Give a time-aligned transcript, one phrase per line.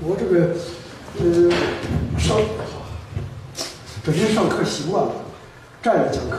[0.00, 0.54] 我这个
[1.18, 1.50] 呃
[2.18, 2.38] 上
[4.04, 5.12] 整天上课习惯了，
[5.82, 6.38] 站着讲课。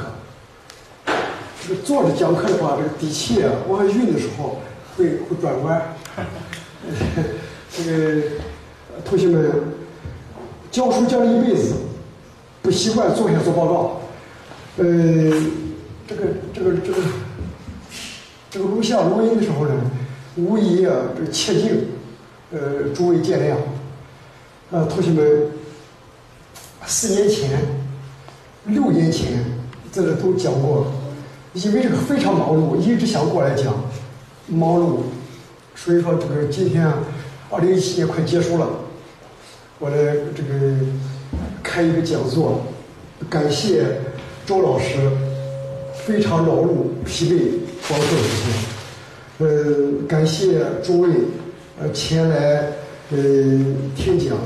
[1.61, 4.61] 这个坐着讲课的话，这个底气啊往下运的时候
[4.95, 5.93] 会会转弯。
[7.71, 8.21] 这个
[9.03, 9.51] 同学们
[10.71, 11.75] 教书教了一辈子，
[12.61, 14.01] 不习惯坐下做报告。
[14.77, 14.85] 呃，
[16.07, 17.01] 这个这个这个
[18.49, 19.75] 这个录像录音的时候呢，
[20.37, 21.87] 无疑啊这个切镜，
[22.51, 23.55] 呃，诸位见谅。
[24.71, 25.47] 呃，同学们，
[26.85, 27.59] 四年前、
[28.65, 29.43] 六年前
[29.91, 30.91] 在这都讲过，
[31.53, 33.73] 因为这个非常忙碌，一直想过来讲，
[34.47, 34.97] 忙碌，
[35.75, 36.99] 所以说这个今天啊，
[37.49, 38.67] 二零一七年快结束了，
[39.79, 39.97] 我来
[40.35, 40.75] 这个
[41.63, 42.61] 开一个讲座，
[43.27, 43.85] 感谢
[44.45, 44.95] 周老师
[46.05, 47.41] 非常劳碌、疲惫、
[47.87, 48.45] 光做这些，
[49.39, 51.09] 呃，感谢诸位
[51.79, 52.73] 呃前来
[53.11, 53.17] 呃
[53.95, 54.37] 听讲。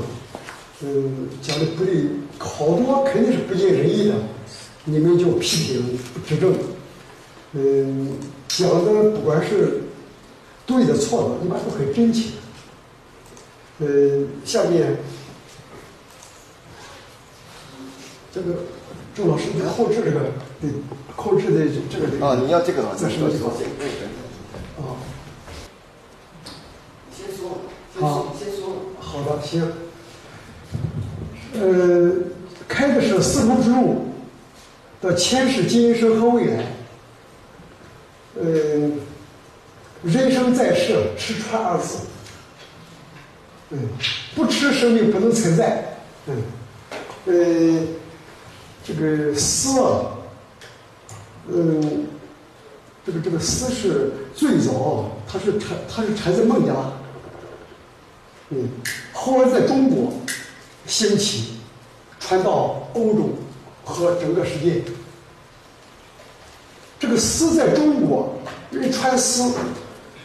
[0.86, 2.04] 嗯，讲的不对，
[2.36, 4.14] 好多肯定是不尽人意的，
[4.84, 6.52] 你们就批评指正。
[7.52, 8.18] 嗯，
[8.48, 9.84] 讲的不管是
[10.66, 12.30] 对的错的，一般都很真切。
[13.78, 14.98] 嗯，下面
[18.34, 18.64] 这个
[19.14, 20.70] 周老师后置这个对
[21.16, 23.66] 后置的这个啊，你要这个再说这个啊，先
[24.76, 24.96] 说，
[28.00, 28.34] 好，
[28.98, 29.72] 好的，行。
[31.54, 32.12] 呃，
[32.66, 34.06] 开的是丝绸之路
[35.00, 36.64] 的前世今生和未来。
[38.36, 38.90] 呃，
[40.02, 41.98] 人生在世，吃穿二字。
[43.70, 43.78] 嗯，
[44.34, 45.98] 不吃生命不能存在。
[46.26, 46.42] 嗯，
[47.26, 47.86] 呃，
[48.84, 50.18] 这个丝啊，
[51.48, 52.06] 嗯，
[53.06, 56.92] 这个这个丝是最早，它是产它是产自孟加拉。
[58.54, 58.68] 嗯，
[59.12, 60.12] 后来在中国。
[60.86, 61.54] 兴起，
[62.20, 63.30] 传到欧洲
[63.86, 64.82] 和整个世界。
[67.00, 68.38] 这个丝在中国
[68.70, 69.50] 人穿丝，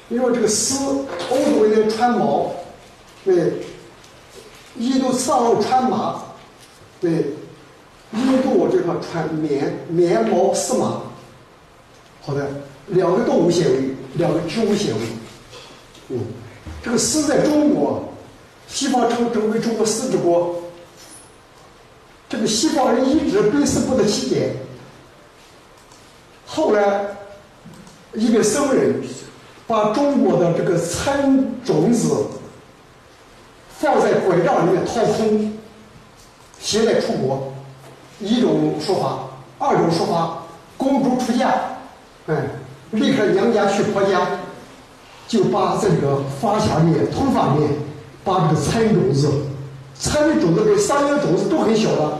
[0.09, 2.51] 因为这个丝，欧洲人穿毛，
[3.23, 3.53] 对，
[4.75, 6.23] 印度次大陆穿麻，
[6.99, 7.27] 对，
[8.11, 11.03] 印度这块穿棉棉毛丝麻。
[12.21, 12.45] 好的，
[12.87, 15.01] 两个动物纤维，两个植物纤维。
[16.09, 16.19] 嗯，
[16.83, 18.03] 这个丝在中国。
[18.69, 20.55] 西方称之为中国丝之国。
[22.29, 24.53] 这个西方人一直百思不得其解。
[26.45, 27.01] 后来，
[28.13, 29.01] 一个僧人
[29.65, 32.27] 把中国的这个蚕种子
[33.79, 35.57] 放在拐杖里面掏空，
[36.59, 37.51] 携带出国。
[38.19, 39.19] 一种说法，
[39.57, 40.43] 二种说法，
[40.77, 41.51] 公主出嫁，
[42.27, 42.35] 哎，
[42.91, 44.27] 离开娘家去婆家，
[45.27, 47.88] 就把这个发卡里面、头发里面。
[48.29, 49.27] 把这个蚕种子，
[49.97, 52.17] 参的种子跟桑叶种子都很小的，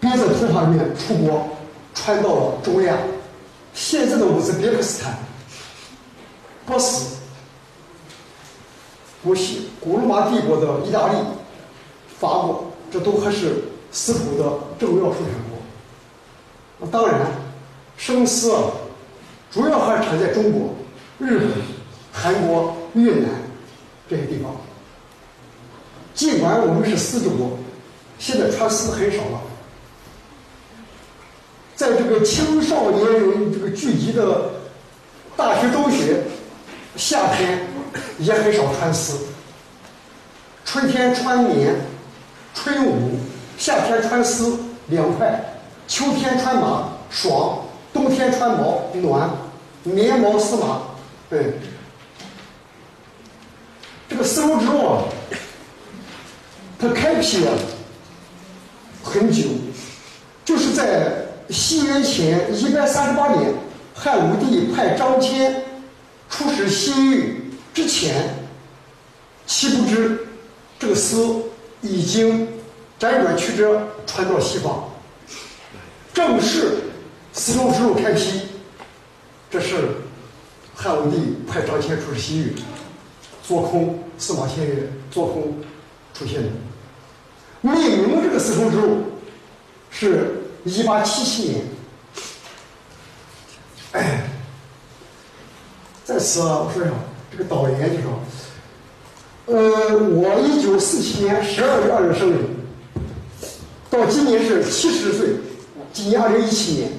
[0.00, 1.48] 憋在头发里面出国，
[1.94, 2.96] 传到了中亚，
[3.72, 5.16] 现在的乌兹别克斯坦、
[6.66, 7.18] 波斯、
[9.22, 11.18] 古希、古罗马帝国的意大利、
[12.18, 13.62] 法国，这都还是
[13.92, 15.60] 丝绸的重要生产国。
[16.80, 17.30] 那当然，
[17.96, 18.62] 生丝啊，
[19.52, 20.74] 主要还是产在中国、
[21.20, 21.48] 日本、
[22.12, 23.30] 韩国、越南
[24.08, 24.50] 这些地方。
[26.20, 27.56] 尽管我们是丝之国，
[28.18, 29.40] 现在穿丝很少了。
[31.74, 34.50] 在这个青少年人这个聚集的
[35.34, 36.24] 大学、中学，
[36.94, 37.66] 夏天
[38.18, 39.28] 也很少穿丝。
[40.66, 41.74] 春天穿棉，
[42.52, 43.18] 春捂；
[43.56, 44.58] 夏天穿丝，
[44.88, 45.26] 凉快；
[45.88, 47.64] 秋天穿麻，爽；
[47.94, 49.30] 冬天穿毛，暖。
[49.84, 50.82] 棉毛丝麻，
[51.30, 51.54] 对。
[54.06, 55.04] 这个丝绸之路啊。
[56.80, 57.52] 它开辟了
[59.02, 59.42] 很久，
[60.46, 63.52] 就是在西元前一百三十八年，
[63.94, 65.52] 汉武帝派张骞
[66.30, 68.34] 出使西域之前，
[69.46, 70.26] 岂不知
[70.78, 71.42] 这个丝
[71.82, 72.48] 已经
[72.98, 74.90] 辗转曲折传到西方，
[76.14, 76.78] 正是
[77.34, 78.40] 丝绸之路开辟，
[79.50, 79.76] 这是
[80.74, 82.54] 汉武帝派张骞出使西域，
[83.42, 85.58] 做空司马迁曰做空
[86.14, 86.48] 出现的。
[87.62, 89.04] 命名这个丝绸之路，
[89.90, 91.64] 是一八七七年。
[93.92, 94.22] 哎，
[96.04, 96.94] 在此啊，我说一下
[97.30, 98.20] 这个导言，就说，
[99.46, 102.40] 呃，我一九四七年十二月二日生人，
[103.90, 105.28] 到今年是七十岁，
[105.92, 106.92] 今年二零一七年，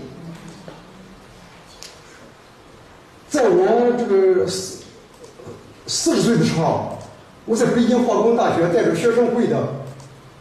[3.30, 4.84] 在我这个四
[5.88, 7.00] 四十岁的时候，
[7.46, 9.81] 我在北京化工大学带着学生会的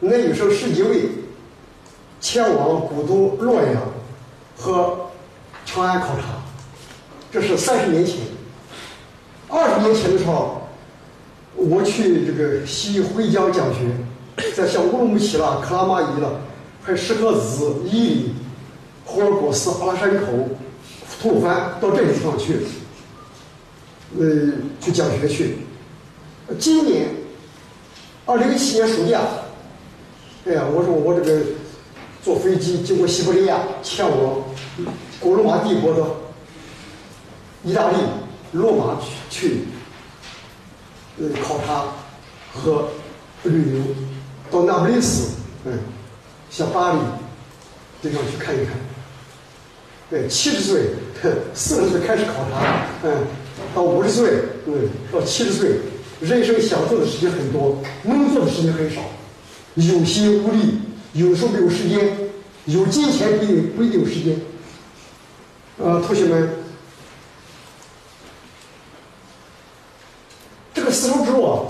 [0.01, 1.11] 男女生十几位，
[2.21, 3.83] 前往古都洛阳
[4.57, 5.11] 和
[5.67, 6.41] 长安考察。
[7.31, 8.17] 这是三十年前。
[9.49, 10.69] 二十年前的时候，
[11.55, 16.41] 我去这个西回疆讲学，在像乌鲁木齐了、克拉玛依了，
[16.83, 18.35] 还有石河子、伊犁、
[19.05, 20.27] 霍尔果斯、阿拉山口、
[21.21, 22.61] 吐鲁番到这些地方去，
[24.19, 25.59] 呃，去讲学去。
[26.59, 27.09] 今年，
[28.25, 29.21] 二零一七年暑假，
[30.51, 31.43] 哎呀，我说我这个
[32.25, 34.43] 坐飞机经过西伯利亚，前往
[35.21, 36.05] 古罗马帝国的
[37.63, 37.97] 意大利
[38.51, 39.59] 罗马去去，
[41.21, 41.85] 呃，考察
[42.53, 42.89] 和
[43.45, 43.81] 旅游，
[44.51, 45.37] 到那不勒斯，
[45.67, 45.79] 嗯，
[46.51, 46.99] 像巴黎
[48.03, 48.75] 地方去看一看。
[50.11, 50.87] 对，七十岁、
[51.55, 53.19] 四十岁开始考察，嗯，
[53.73, 54.33] 到五十岁，
[54.67, 55.79] 嗯，到七十岁。
[56.21, 59.01] 人生想做的事情很多，能做的事情很少，
[59.75, 60.81] 有心无力，
[61.13, 62.17] 有时候没有时间，
[62.67, 64.37] 有金钱不一定不一定有时间。
[65.79, 66.51] 呃，同学们，
[70.75, 71.63] 这个丝绸之路啊，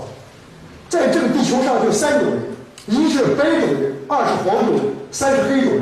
[0.89, 2.39] 在这个地球上就三种人：
[2.87, 5.81] 一是白种人，二是黄种人，三是黑种人。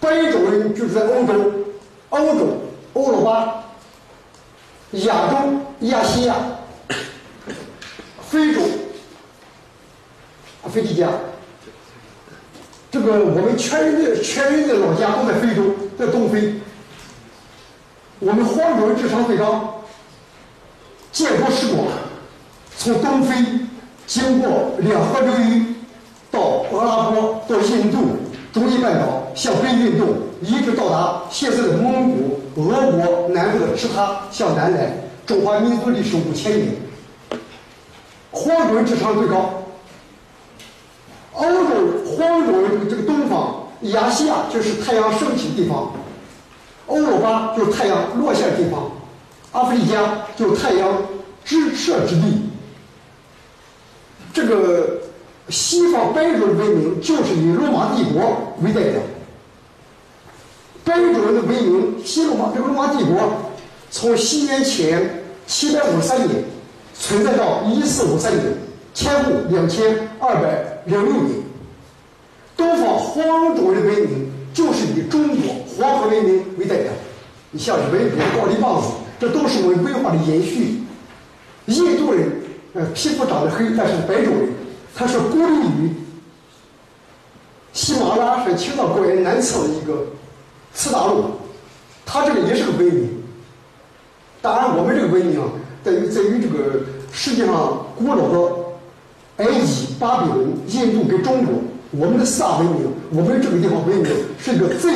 [0.00, 1.52] 白种人就是在欧洲、
[2.08, 2.62] 欧洲、
[2.94, 3.64] 欧罗巴、
[4.92, 5.36] 亚洲、
[5.80, 6.36] 亚细亚。
[8.30, 8.62] 非洲，
[10.62, 11.08] 啊，斐济家，
[12.90, 15.62] 这个我们全人的全人的老家都在非洲，
[15.98, 16.54] 在东非。
[18.18, 19.82] 我们黄种人智商最高，
[21.10, 21.86] 见多识广，
[22.76, 23.34] 从东非
[24.06, 25.74] 经过两河流域，
[26.30, 28.18] 到阿拉伯，到印度、
[28.52, 30.08] 中亚半岛，向北运动，
[30.42, 34.92] 一直到达现在的蒙古、俄国南部的赤塔，向南来，
[35.24, 36.74] 中华民族历史五千年。
[38.32, 39.59] 黄种人智商最高，
[41.40, 41.70] 欧洲
[42.04, 45.90] 黄种人这个东方亚细亚就是太阳升起的地方，
[46.86, 48.90] 欧罗巴就是太阳落下的地方，
[49.52, 51.02] 阿弗利加就是太阳
[51.42, 52.50] 直射之地。
[54.34, 55.00] 这个
[55.48, 59.00] 西方白种人文明就是以罗马帝国为代表，
[60.84, 63.16] 白种人的文明，西罗马这个罗马帝国
[63.90, 66.44] 从西元前七百五十三年。
[67.02, 68.44] 存在到一四五三年，
[68.92, 71.40] 前后两千二百零六年。
[72.56, 76.92] 东方黄种人文明就是以中国黄河文明为代表。
[77.50, 78.88] 你像日本人高丽棒子，
[79.18, 80.82] 这都是我们文化的延续。
[81.66, 82.30] 印度人，
[82.74, 84.48] 呃，皮肤长得黑，但是白种人，
[84.94, 85.90] 他是孤立于
[87.72, 90.06] 喜马拉雅山青藏高原南侧的一个
[90.74, 91.24] 次大陆，
[92.04, 93.22] 他这个也是个文明。
[94.42, 95.40] 当然，我们这个文明。
[95.82, 98.54] 在于在于这个世界上古老的
[99.38, 101.54] 埃及、巴比伦、印度跟中国，
[101.90, 104.06] 我们的四大文明，我们这个地方文明
[104.38, 104.94] 是一个最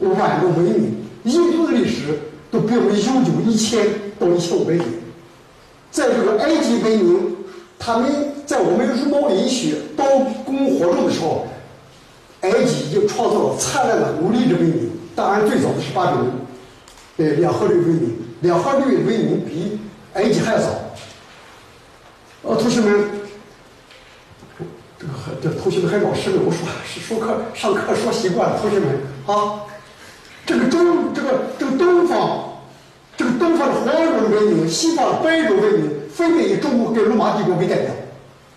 [0.00, 1.02] 晚的文明。
[1.24, 2.02] 印度的历史
[2.50, 3.86] 都比我们悠久一千
[4.18, 4.84] 到一千五百年。
[5.90, 7.36] 在这个埃及文明，
[7.78, 8.12] 他们
[8.44, 10.04] 在我们茹毛饮血、刀
[10.44, 11.46] 工火种的时候，
[12.42, 14.90] 埃及已经创造了灿烂的奴隶制文明。
[15.16, 16.30] 当然，最早的是巴比伦，
[17.16, 19.78] 呃，两河流域文明，两河流域文明比。
[20.12, 20.66] 埃及还早，
[22.42, 23.04] 呃，同学们，
[25.42, 26.40] 这同学们还老师呢。
[26.44, 28.88] 我说是说课上课说习惯了，同学们
[29.26, 29.62] 啊，
[30.44, 32.60] 这个中这个这个东方，
[33.16, 37.90] 这个东方的黄种文明，西方的白种文明，分别以中国跟罗马帝国为代表。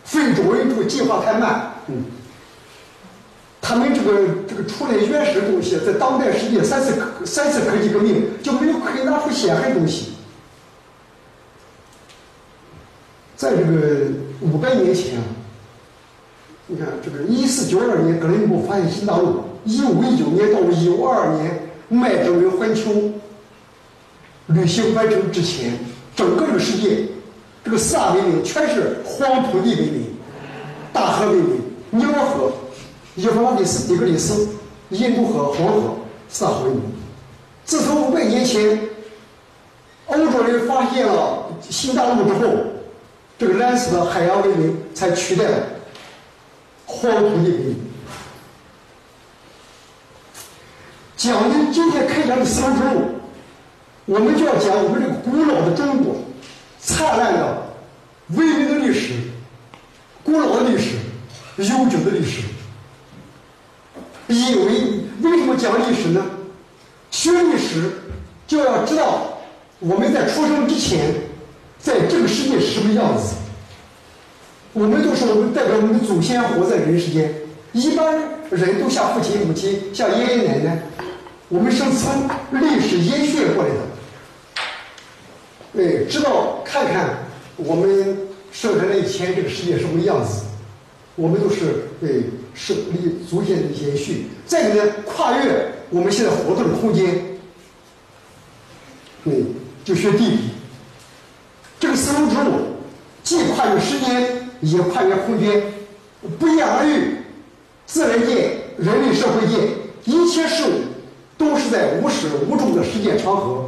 [0.03, 2.05] 非洲人这个进化太慢，嗯，
[3.61, 6.93] 他们这个这个出来原始的东西，在当代世界三次
[7.25, 10.13] 三次科技革命就没有可以拿出显赫东西。
[13.35, 14.07] 在这个
[14.39, 15.21] 五百年前，
[16.69, 22.91] 你看这个一四九二年哥伦布发现新大陆，一五一九年到一五二年麦哲伦环球
[24.47, 25.79] 旅行完成之前，
[26.13, 27.05] 整个这个世界，
[27.63, 30.07] 这个四大文明全是黄土地文明、
[30.91, 32.51] 大河文明、尼罗河、
[33.15, 34.49] 幼发拉底斯、底格里斯、
[34.89, 35.95] 印度河、黄河
[36.27, 36.81] 四大文明。
[37.63, 38.77] 自从五百年前
[40.07, 42.53] 欧洲人发现了新大陆之后。
[43.39, 45.59] 这个蓝色的海洋文明才取代了
[46.89, 47.75] 黄土地文明。
[51.17, 53.01] 讲的今天开讲的丝绸之路，
[54.05, 56.15] 我们就要讲我们这个古老的中国
[56.79, 57.73] 灿烂的
[58.29, 59.13] 文明的历史，
[60.23, 60.95] 古老的历史，
[61.57, 62.41] 悠久的历史。
[64.27, 66.25] 因为为什么讲历史呢？
[67.11, 67.91] 学历史
[68.47, 69.39] 就要知道
[69.79, 71.13] 我们在出生之前。
[71.79, 73.35] 在这个世界是什么样子？
[74.77, 77.33] 我们都说我们代表我们的祖先活在人世间，
[77.71, 78.15] 一般
[78.51, 80.83] 人都像父亲、母亲、像爷爷奶奶，
[81.49, 83.75] 我们是从历史延续过来的。
[85.73, 87.17] 对，知道看看
[87.55, 88.19] 我们
[88.51, 90.43] 生下来以前这个世界什么样子，
[91.15, 94.27] 我们都是对是历祖先的延续。
[94.45, 97.25] 再一个呢，跨越我们现在活动的空间，
[99.23, 99.43] 对，
[99.83, 100.39] 就学地理。
[101.79, 102.51] 这个丝绸之路
[103.23, 105.61] 既跨越时间，也跨越空间，
[106.39, 107.17] 不言而喻。
[107.85, 109.69] 自然界、人类社会界
[110.05, 110.81] 一切事物，
[111.37, 113.65] 都是在无始无终的时间长河。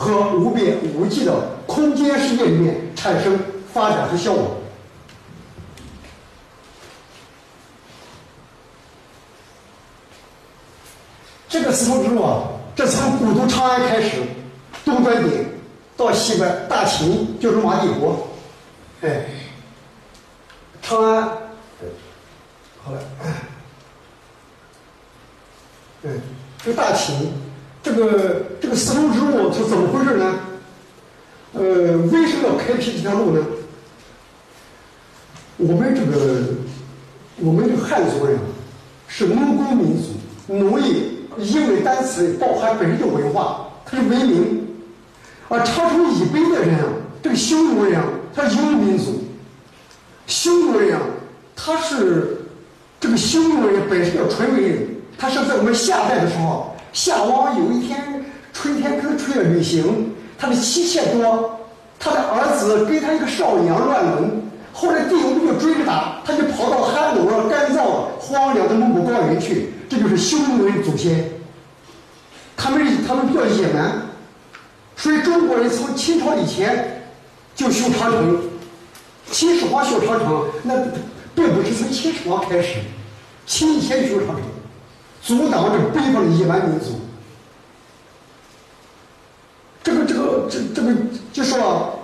[0.00, 1.34] 和无边无际的
[1.66, 3.36] 空间世界里面产生
[3.72, 4.44] 发展和消亡。
[11.48, 12.44] 这个丝绸之路啊，
[12.76, 14.22] 这从古都长安开始，
[14.84, 15.44] 东端点
[15.96, 18.28] 到西边大秦就是马帝国，
[19.00, 19.24] 哎，
[20.88, 21.28] 长安，
[21.78, 21.90] 对
[22.82, 22.98] 好了，
[26.04, 26.20] 嗯，
[26.64, 27.30] 这个大秦。
[27.82, 30.40] 这个这个丝绸之路它怎么回事呢？
[31.52, 33.44] 呃，为什么要开辟这条路呢？
[35.58, 36.40] 我们这个
[37.36, 38.38] 我们这个汉族人
[39.06, 40.14] 是农耕民族，
[40.54, 41.04] 农业
[41.36, 44.66] 英文单词包含本身的文化，它是文明。
[45.48, 46.86] 而长城以北的人啊，
[47.22, 48.04] 这个匈奴人啊，
[48.34, 49.24] 他是游牧民族。
[50.28, 51.00] 匈奴人啊，
[51.56, 52.42] 他是
[53.00, 54.86] 这个匈奴人本身叫纯文人，
[55.18, 56.76] 他是在我们夏代的时候。
[56.92, 61.58] 夏王有一天春天跟出去旅行，他的妻妾多，
[61.98, 64.42] 他的儿子跟他一个少娘乱伦，
[64.72, 69.70] 后来帝王就追着打，他就跑到寒冷、干燥、荒凉的蒙古高原去。
[69.88, 71.30] 这就是匈奴人祖先，
[72.56, 74.02] 他们他们比较野蛮，
[74.96, 77.04] 所以中国人从秦朝以前
[77.54, 78.40] 就修长城，
[79.30, 80.74] 秦始皇修长城，那
[81.34, 82.78] 并不是从秦始皇开始，
[83.46, 84.38] 秦以前修长城。
[85.20, 87.00] 阻挡着北方的野蛮民族。
[89.82, 90.94] 这个这个这这个
[91.32, 91.98] 就说，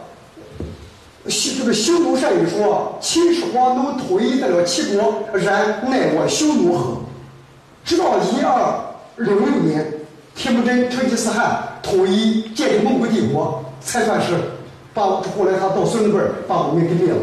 [1.29, 6.99] 西这个匈奴善语说，秦始皇能统一得了齐国，然奈我匈奴何？
[7.85, 9.91] 直到一二六六年，
[10.35, 14.35] 铁木真成吉思汗统一建立蒙古帝国，才算是
[14.95, 17.19] 把后来他到孙子辈儿把我们给灭了。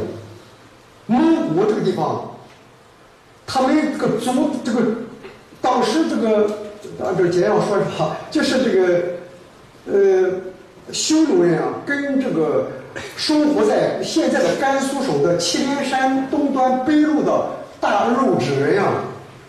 [1.08, 2.32] 蒙古这个地方，
[3.48, 4.82] 他们这个族这个。
[5.64, 6.50] 当时这个
[7.06, 9.00] 按照简要说一下， 就是这个
[9.86, 10.32] 呃，
[10.92, 12.68] 匈奴人啊，跟这个
[13.16, 17.46] 生活在现在的甘肃省的祁连山东端北路的
[17.80, 19.04] 大肉质人啊，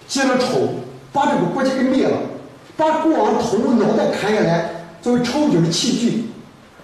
[0.07, 0.75] 结了仇，
[1.15, 2.19] 把这个国家给灭了，
[2.77, 6.25] 把国王头脑袋砍下来作为抽酒的器具，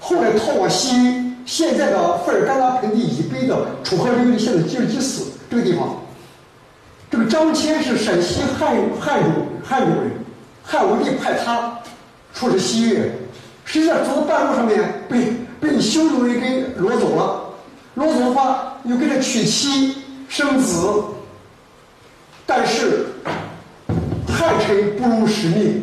[0.01, 1.18] 后来逃往西域，
[1.49, 5.97] 现在的费尔干纳盆地以北的楚河流域，现在吉尔吉斯这个地方。
[7.11, 9.31] 这个张骞是陕西汉汉族
[9.65, 10.11] 汉族人，
[10.63, 11.79] 汉武帝派他
[12.35, 13.11] 出使西域，
[13.65, 17.41] 实际上走到半路上面被被匈奴人给掳走了，
[17.97, 21.03] 掳走的话又给他娶妻生子，
[22.45, 23.07] 但是
[24.29, 25.83] 汉臣不辱使命，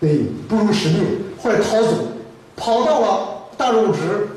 [0.00, 1.04] 对，不辱使命，
[1.40, 2.08] 后来逃走，
[2.56, 4.28] 跑到了大肉直，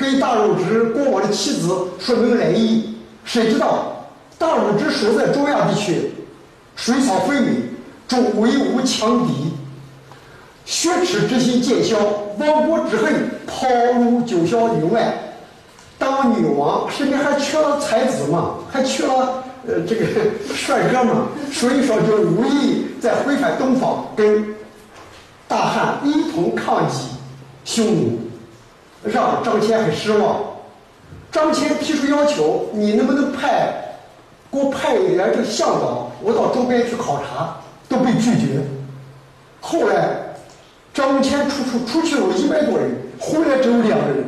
[0.00, 4.06] 给大肉直国王的妻子说明来意，谁知道？
[4.38, 6.10] 大禹之所在中亚地区，
[6.74, 7.48] 水草肥美，
[8.08, 9.52] 周围无强敌，
[10.64, 11.98] 血耻之心渐消，
[12.38, 13.68] 亡国之恨抛
[14.00, 15.12] 入九霄云外。
[15.98, 20.06] 当女王身边还缺了才子嘛，还缺了呃这个
[20.54, 24.54] 帅哥嘛，所以说就无意再回返东方，跟
[25.46, 27.08] 大汉一同抗击
[27.66, 28.18] 匈奴，
[29.04, 30.40] 让张骞很失望。
[31.32, 33.74] 张骞提出要求，你能不能派？
[34.52, 37.56] 给我派一点这个向导，我到周边去考察，
[37.88, 38.60] 都被拒绝。
[39.60, 40.34] 后来
[40.92, 44.24] 张骞出出出去有一百多人，回来只有两个人，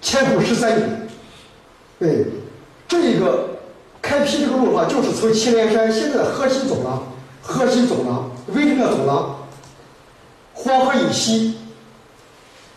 [0.00, 1.08] 前后十三年。
[2.00, 2.26] 对，
[2.88, 3.50] 这一个
[4.02, 7.02] 开辟这个路的话，就是从祁连山现在的核心走廊，
[7.40, 9.36] 河西走廊为什么要走廊？
[10.52, 11.58] 黄河以西，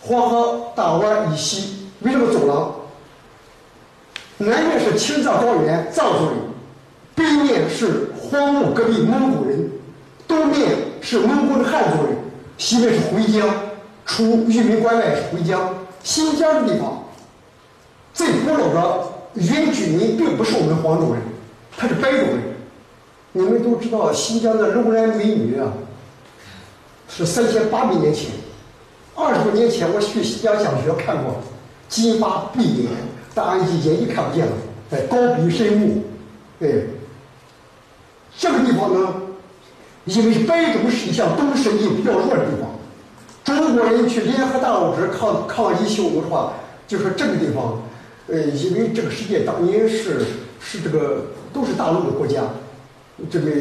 [0.09, 2.75] 黄河大湾以西为什么走廊？
[4.39, 6.35] 南面是青藏高原藏族人，
[7.13, 9.69] 北面是荒漠戈壁蒙古人，
[10.27, 10.67] 东面
[10.99, 12.17] 是蒙古的汉族人，
[12.57, 13.47] 西面是回疆，
[14.03, 15.75] 除玉门关外是回疆。
[16.01, 17.03] 新疆的地方
[18.11, 21.21] 最古老的原居民并不是我们黄种人，
[21.77, 22.39] 他是白种人。
[23.33, 25.71] 你们都知道新疆的楼兰美女啊，
[27.07, 28.31] 是三千八百年前，
[29.19, 31.35] 二十多年前我去新疆讲学看过，
[31.89, 32.91] 金发碧眼。
[33.35, 34.51] 大眼睛眼睛看不见了，
[34.89, 36.03] 在，高鼻深目，
[36.59, 36.67] 哎，
[38.37, 39.13] 这个地方呢，
[40.05, 42.69] 因为是北中是一项东势力比较弱的地方，
[43.45, 46.53] 中国人去联合大陆之抗抗击匈奴的话，
[46.87, 47.81] 就说这个地方，
[48.27, 50.25] 呃，因为这个世界当年是
[50.59, 52.41] 是这个都是大陆的国家，
[53.29, 53.51] 这个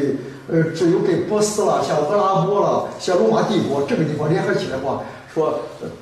[0.49, 5.61] 呃，只有跟波斯啦、像阿拉伯啦、像罗马帝国这个地方联合起来的话，说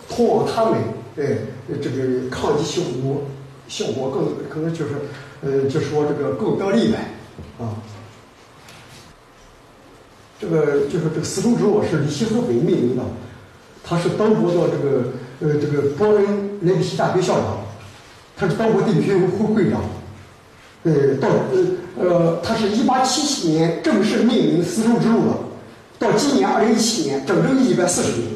[0.09, 0.79] 通往他们，
[1.17, 1.37] 哎，
[1.81, 3.23] 这个抗击匈奴。
[3.69, 4.93] 效果更可能就是，
[5.41, 6.99] 呃，就说这个更得力呗，
[7.59, 7.75] 啊，
[10.39, 13.03] 这个就是这个丝绸之路是李希和伟命名的，
[13.83, 17.57] 他是德国的这个呃这个伯恩莱比锡大学校长，
[18.37, 19.81] 他是德国地理学会会长，
[20.83, 25.33] 呃到呃呃他是一八七七年正式命名丝绸之路的，
[25.99, 28.31] 到今年二零一七年整整一百四十年，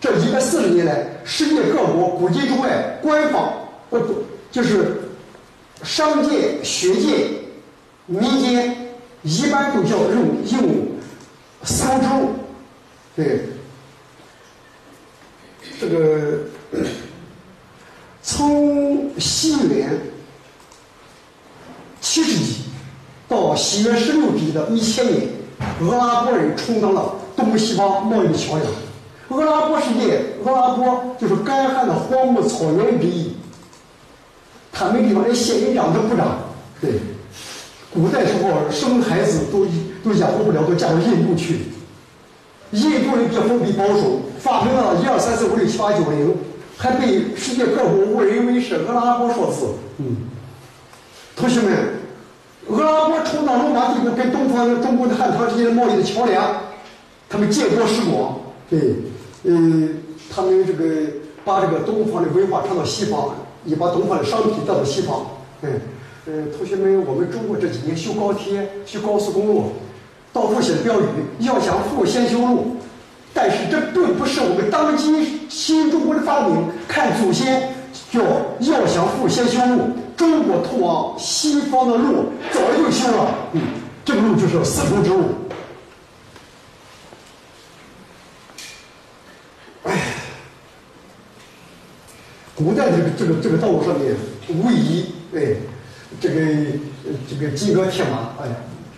[0.00, 3.52] 这一百四十年来，世界各国古今中外官方
[3.90, 4.24] 呃不。
[4.52, 5.02] 就是
[5.82, 7.28] 商界、学界、
[8.06, 10.88] 民间一般都叫用用
[11.62, 12.30] 丝绸，
[13.14, 13.42] 对，
[15.78, 16.38] 这个
[18.22, 20.00] 从西元
[22.00, 22.62] 七世纪
[23.28, 25.28] 到西元十六世纪的一千年，
[25.82, 28.85] 阿拉伯人充当了东西方贸易桥梁。
[29.36, 33.32] 阿拉伯世界，阿拉伯就是干旱的荒漠草原之一。
[34.72, 36.38] 他们地方连仙人掌都不长，
[36.80, 37.00] 对，
[37.92, 39.66] 古代时候生孩子都
[40.04, 41.60] 都养活不了，都嫁到印度去。
[42.72, 46.36] 印度人比较封闭保守，发明了一二三四五六七八九零，
[46.76, 49.66] 还被世界各国误认为是阿拉伯数字。
[49.98, 50.16] 嗯，
[51.34, 51.72] 同学们，
[52.70, 56.56] 阿拉伯充当罗马帝国跟东方中国的汉唐之间的贸易的桥梁，
[57.30, 58.96] 他们见多识广，对，
[59.46, 59.94] 嗯，
[60.30, 60.84] 他们这个
[61.44, 63.30] 把这个东方的文化传到西方。
[63.66, 65.26] 也把东方的商品带到西方，
[65.62, 65.80] 嗯，
[66.24, 69.72] 呃，同学们，我们中国这几年修高铁、修高速公路，
[70.32, 71.04] 到处写标语，
[71.40, 72.76] 要想富先修路。
[73.34, 76.68] 但是这并不是我们当今新中国的发明。
[76.86, 77.74] 看祖先，
[78.12, 78.20] 叫
[78.60, 79.88] 要想富先修路。
[80.16, 83.60] 中国通往西方的路早就修了，嗯，
[84.04, 85.24] 这个路就是丝绸之路。
[92.56, 94.16] 古代这个这个这个道路上面，
[94.48, 95.56] 无疑，哎，
[96.18, 96.40] 这个
[97.28, 98.48] 这个金戈铁马，哎，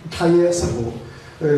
[0.09, 0.93] 产业丝绸，
[1.41, 1.49] 呃，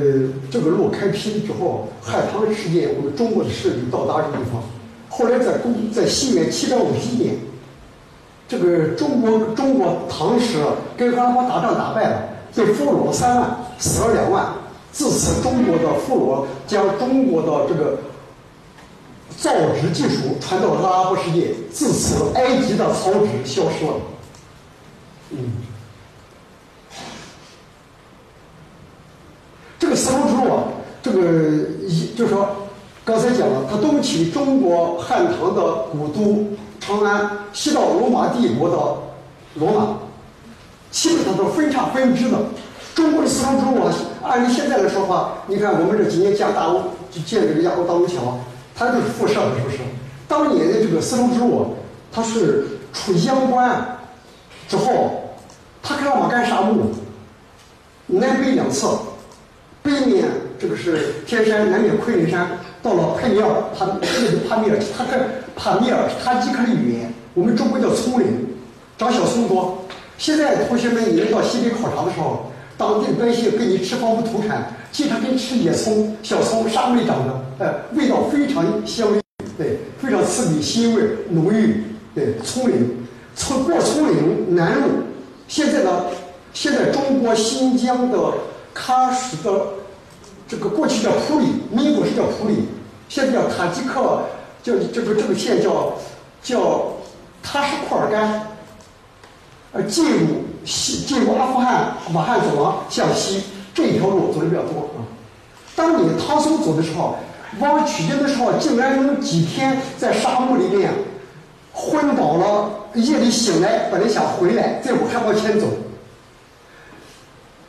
[0.50, 4.64] 这个路开辟之后，汉唐时间，我们中国的势力到达这个地方。
[5.10, 7.36] 后来在公在西元七百五十一年，
[8.48, 10.58] 这个中国中国唐时
[10.98, 12.24] 跟阿拉伯打仗打败了，
[12.56, 14.48] 被俘虏了三万，死了两万。
[14.92, 17.96] 自此，中国的俘虏将中国的这个。
[19.42, 23.94] 造纸技术传到了阿拉伯世界，自此埃及的草纸消失了。
[25.32, 25.54] 嗯，
[29.80, 30.64] 这个丝绸之路啊，
[31.02, 31.20] 这个
[31.88, 32.48] 一就是说，
[33.04, 36.50] 刚才讲了，它东起中国汉唐的古都
[36.80, 38.78] 长安，西到罗马帝国的
[39.56, 39.98] 罗马，
[40.92, 42.38] 基本上都分叉分支的。
[42.94, 48.38] 中国的丝绸之路啊，按你现在来说的话，你看我们这几年建大欧，就建这个亚欧大陆桥。
[48.82, 49.78] 它就是辐射的，是不是？
[50.28, 51.76] 当年的这个丝绸之路，
[52.12, 54.00] 它是出阳关
[54.67, 55.22] 之后，
[55.84, 56.88] 它开了马干沙漠，
[58.08, 58.98] 南北两侧，
[59.84, 60.26] 北面
[60.58, 68.48] 这个是天山，南面昆仑山，到了帕米尔，它那是帕米尔，它跟帕米尔塔吉克的语言，我们中国叫丛林，
[68.98, 69.78] 长小松多。
[70.17, 74.74] 现在同学们你们到西北考察的时候，当地百姓给你吃房屋土产。
[74.92, 79.22] 其实它跟吃野葱、小葱、沙里长的，哎，味道非常香味，
[79.58, 84.90] 对，非常刺激，腥味浓郁，对，葱林，从过葱林南路，
[85.48, 86.08] 现在呢，
[86.54, 88.18] 现在中国新疆的
[88.76, 89.62] 喀什的
[90.46, 92.66] 这个过去叫普里，民国是叫普里，
[93.08, 94.24] 现在叫塔吉克，
[94.62, 95.94] 叫这个这个县叫
[96.44, 96.92] 叫
[97.42, 98.42] 塔什库尔干，
[99.72, 103.42] 呃，进入西进入阿富汗马汉走廊向西。
[103.74, 105.06] 这一条路走的比较多啊。
[105.76, 107.18] 当你唐僧走的时候，
[107.60, 110.92] 往取经的时候，竟然有几天在沙漠里面
[111.74, 115.68] 昏倒了，夜里醒来，本来想回来，结果还往前走。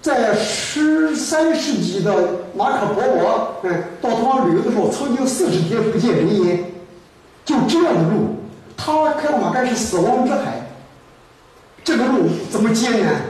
[0.01, 2.13] 在十三世纪的
[2.57, 6.65] 马可波罗，嗯，到东方旅游的时候，曾经四十天不见人烟，
[7.45, 8.37] 就这样的路，
[8.77, 10.67] 他开了马干是死亡之海，
[11.85, 13.21] 这个路怎么艰难？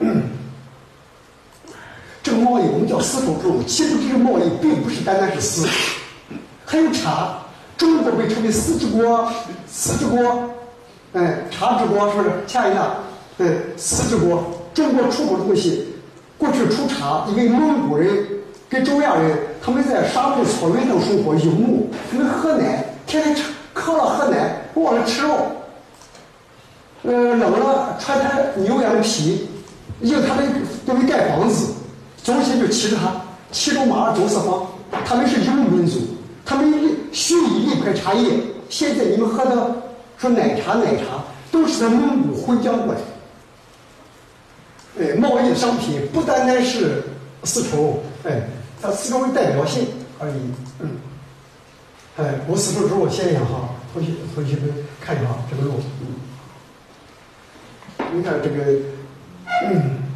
[0.00, 0.39] 嗯。
[2.50, 5.68] 贸易我们叫丝绸之路，其实这个贸易并不是单单是丝，
[6.66, 7.38] 还有茶。
[7.76, 9.30] 中国被称为丝之国，
[9.70, 10.50] 丝之国，
[11.12, 12.30] 哎，茶之国是不是？
[12.48, 12.96] 下一个，
[13.38, 14.42] 嗯，丝之国，
[14.74, 15.94] 中国出口的东西，
[16.36, 18.26] 过去出茶，因为蒙古人
[18.68, 25.36] 跟周亚人他们在沙漠草原上生活游牧，他们喝奶，天天吃渴了喝奶，忘了吃肉。
[27.04, 29.48] 呃，冷了穿他牛羊皮，
[30.00, 30.44] 因为他们
[30.84, 31.72] 都会盖房子，
[32.22, 33.12] 中心就骑着它，
[33.50, 34.66] 骑着马走四方。
[35.04, 36.00] 他们是游牧民族，
[36.44, 38.32] 他们蓄意离不开茶叶。
[38.68, 39.82] 现在你们喝的
[40.18, 43.00] 说奶茶奶茶，都是从蒙古回疆过来。
[45.00, 47.02] 哎，贸易商品不单单是
[47.44, 48.48] 丝绸，哎，
[48.82, 49.86] 它丝绸为代表性
[50.18, 50.34] 而已。
[50.80, 50.90] 嗯，
[52.18, 55.74] 哎，我丝绸之路先讲哈，同学同学们看一下这个路。
[56.00, 56.06] 嗯。
[58.12, 58.64] 你看这个，
[59.66, 60.09] 嗯，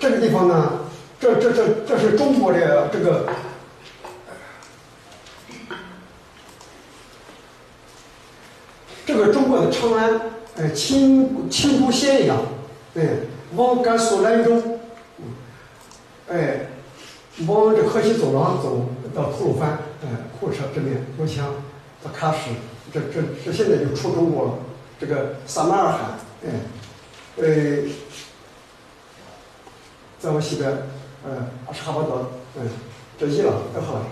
[0.00, 0.80] 这个地方呢，
[1.18, 3.26] 这这这这是中国的这个，
[9.06, 10.20] 这个中国的长安，
[10.58, 12.36] 哎，秦秦都咸阳，
[12.96, 13.08] 哎，
[13.54, 14.60] 往甘肃兰州，
[16.28, 16.66] 哎，
[17.46, 20.08] 往这河西走廊走到吐鲁番，哎，
[20.38, 21.46] 库车这边东墙。
[22.02, 22.50] 到喀什，
[22.92, 24.52] 这这这现在就出中国了。
[25.00, 26.50] 这个撒马尔罕，哎，
[27.36, 27.44] 呃，
[30.18, 30.70] 在我西边，
[31.24, 32.68] 呃，阿什哈巴德，嗯，
[33.18, 34.02] 这伊朗，这好，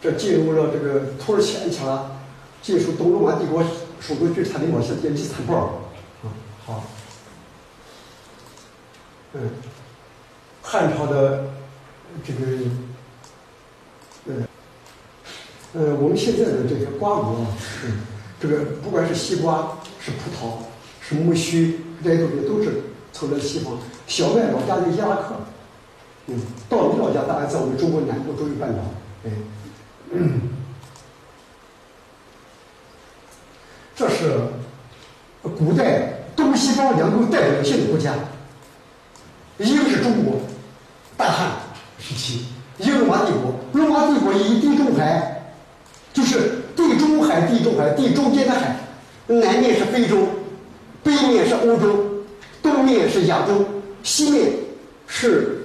[0.00, 2.10] 这进入了这个土耳其安卡拉，
[2.62, 3.62] 进入东罗马帝国
[4.00, 5.60] 首都君士坦丁堡，现在伊斯坦布尔，
[6.22, 6.26] 啊，
[6.64, 6.84] 好，
[9.34, 9.50] 嗯，
[10.62, 11.44] 汉朝的
[12.24, 12.40] 这个，
[14.26, 14.46] 嗯。
[15.72, 17.46] 呃，我们现在的这些瓜果，
[17.84, 18.00] 嗯，
[18.40, 20.64] 这个不管是西瓜、是葡萄、
[21.10, 23.76] 是苜蓿，这些东西都是从这西方。
[24.06, 25.34] 小麦老家在伊拉克，
[26.28, 28.78] 嗯，稻米老家当然在我们中国南部中亚半岛，
[29.24, 29.30] 哎，
[30.12, 30.40] 嗯，
[33.96, 34.38] 这是
[35.42, 38.14] 古代东西方两种代表性的国家，
[39.58, 40.40] 一个是中国，
[41.16, 41.52] 大汉
[41.98, 42.44] 时期，
[42.78, 45.36] 一个罗马帝国，罗马帝国以地中海。
[46.12, 48.76] 就是地中海，地中海，地中间的海，
[49.28, 50.26] 南面是非洲，
[51.02, 52.04] 北面是欧洲，
[52.62, 53.64] 东面是亚洲，
[54.02, 54.52] 西面
[55.06, 55.60] 是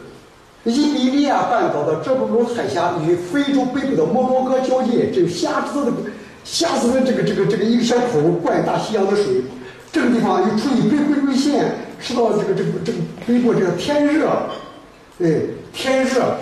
[0.63, 5.91] 伊比利亚半岛的这布鲁海峡与非洲北部的摩洛哥交界，这狭子的
[6.43, 9.43] 狭子的这个这个这个一个小口灌大西洋的水，
[9.91, 14.29] 这个地方又处于北回归线，赤道这个这个这个北部这个天热，
[15.19, 15.41] 哎，
[15.73, 16.35] 天热，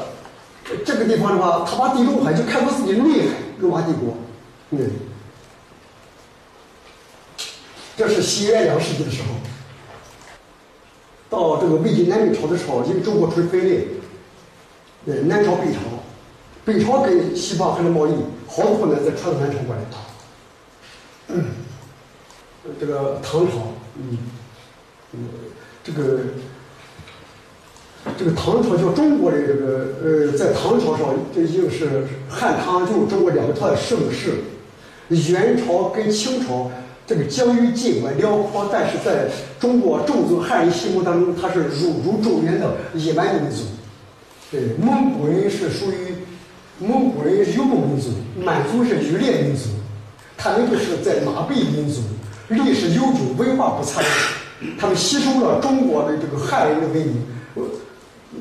[0.86, 3.28] 这个地方的话，他把地中海就看作自己的内海。
[3.60, 4.18] 罗马帝国，
[4.72, 4.80] 嗯，
[7.96, 9.28] 这是西元两世纪的时候，
[11.30, 13.88] 到这个魏晋南北朝的时候，因为中国处于分裂，
[15.06, 15.80] 呃，南朝北朝，
[16.66, 18.14] 北朝跟西方还是贸易，
[18.48, 19.82] 好多呢在传到南朝过来。
[21.28, 21.46] 嗯，
[22.80, 24.18] 这个唐朝，嗯，
[25.84, 26.20] 这个。
[28.18, 34.44] 这个唐朝叫中国的这个呃，在唐朝上这已经是汉唐就中国两个朝的盛世。
[35.08, 36.70] 元朝跟清朝
[37.14, 43.66] 这个疆域尽管辽阔，但是在中国众族汉人心目当中，他是如入中原的野蛮民族。
[44.50, 46.16] 对，蒙古人是属于
[46.80, 48.10] 蒙古人游牧民族，
[48.44, 49.66] 满族是渔猎民族，
[50.36, 52.02] 他们就是在马背民族，
[52.50, 54.02] 历史悠久，文化不差，
[54.80, 57.22] 他们吸收了中国的这个汉人的文明。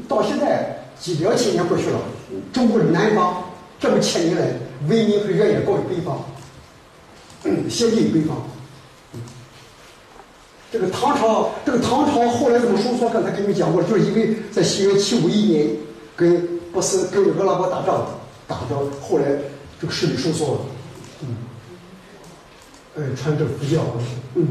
[0.08, 1.98] 到现在几两千年过去了，
[2.54, 3.44] 中国的南方
[3.78, 4.46] 这么千年来
[4.88, 6.24] 文明和远远高于北方，
[7.68, 8.38] 先进于北方。
[10.72, 13.06] 这个唐朝，这个唐朝后来怎么收缩？
[13.10, 15.68] 刚才给你们讲过了，就是因为在西元七五一年
[16.16, 18.06] 跟波斯跟阿拉伯打仗，
[18.48, 19.24] 打的后来
[19.78, 20.60] 这个势力收缩了。
[21.20, 21.36] 嗯，
[22.96, 23.82] 哎，穿这佛教，
[24.34, 24.48] 嗯。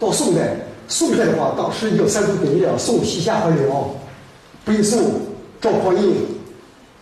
[0.00, 0.56] 到宋代，
[0.88, 3.94] 宋代的话，当时有三足鼎立了，宋、西夏和辽。
[4.64, 5.20] 北宋
[5.60, 6.14] 赵匡胤，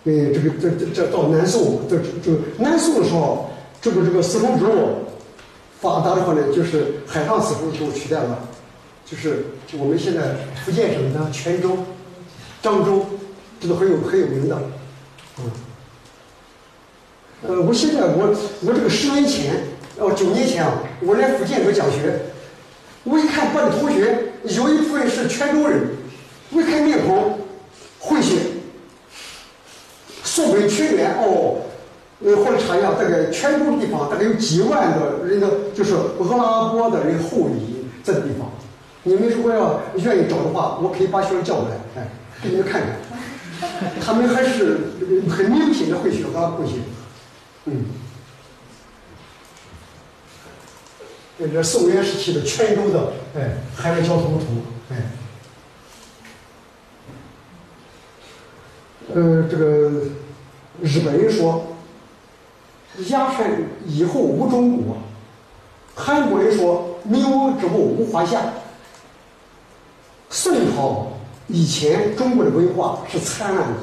[0.05, 3.51] 呃，这个这这这到南宋，这这南宋的时候，
[3.83, 5.05] 这个这个丝绸之路
[5.81, 8.39] 发达的话呢，就是海上丝绸之路取代了，
[9.05, 9.45] 就是
[9.79, 11.77] 我们现在福建省的泉州、
[12.63, 13.05] 漳州，
[13.61, 14.59] 这都很有很有名的。
[15.39, 15.51] 嗯，
[17.47, 19.65] 呃，我现在我我这个十年前
[19.99, 22.21] 哦九年前啊，我来福建做讲学。
[23.03, 25.89] 我一看班里同学有一部分是泉州人，
[26.51, 27.39] 我一看面孔
[27.99, 28.37] 混血，
[30.41, 31.61] 宋北屈原哦，
[32.25, 38.51] 呃，或者查一下，大概泉州地方大概有几万的人的，就是阿拉伯的人后裔这地方。
[39.03, 42.09] 你们如果要愿意找的话，我可以把学生叫过来，哎，
[42.43, 42.91] 给你们看看。
[44.01, 44.79] 他们还是
[45.29, 46.81] 很明显的会选他过去。
[47.67, 47.85] 嗯，
[51.39, 54.47] 这是宋元时期的泉州的哎海外交通图
[54.91, 54.97] 哎。
[59.13, 59.91] 呃，这个
[60.83, 61.65] 日本人说，
[63.09, 64.95] 鸦片以后无中国；
[65.95, 68.41] 韩国人说，明亡之后无华夏。
[70.31, 71.09] 宋朝
[71.49, 73.75] 以前，中国的文化是灿烂的。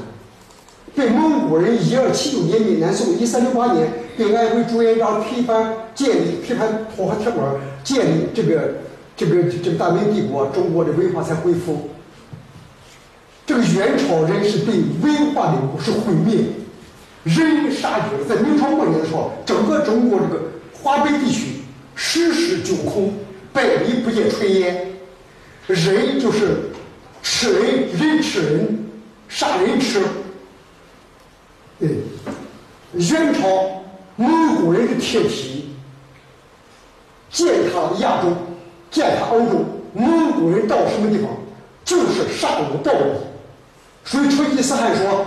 [0.96, 7.46] 被蒙古人一二七九年灭南宋，一三六八年被安徽朱元璋推翻建立，推翻妥和铁管
[7.84, 8.76] 建立这个
[9.16, 11.90] 这个这个大明帝国，中国的文化才恢复。
[13.46, 16.38] 这个元朝人是对文化的是毁灭，
[17.28, 18.24] 人杀绝。
[18.28, 20.42] 在明朝末年的时候，整个中国这个
[20.74, 21.62] 华北地区
[21.96, 23.14] 十室九空，
[23.52, 24.94] 百里不见炊烟，
[25.68, 26.70] 人就是
[27.22, 28.90] 吃人，人吃人，
[29.28, 30.02] 杀人吃。
[31.80, 31.90] 对，
[32.94, 33.84] 元朝
[34.16, 35.70] 蒙古人的铁蹄
[37.30, 38.30] 践踏亚洲，
[38.90, 41.30] 践踏欧洲，蒙古人到什么地方
[41.86, 43.00] 就是杀戮暴力。
[44.06, 45.26] 所以成吉思汗说：“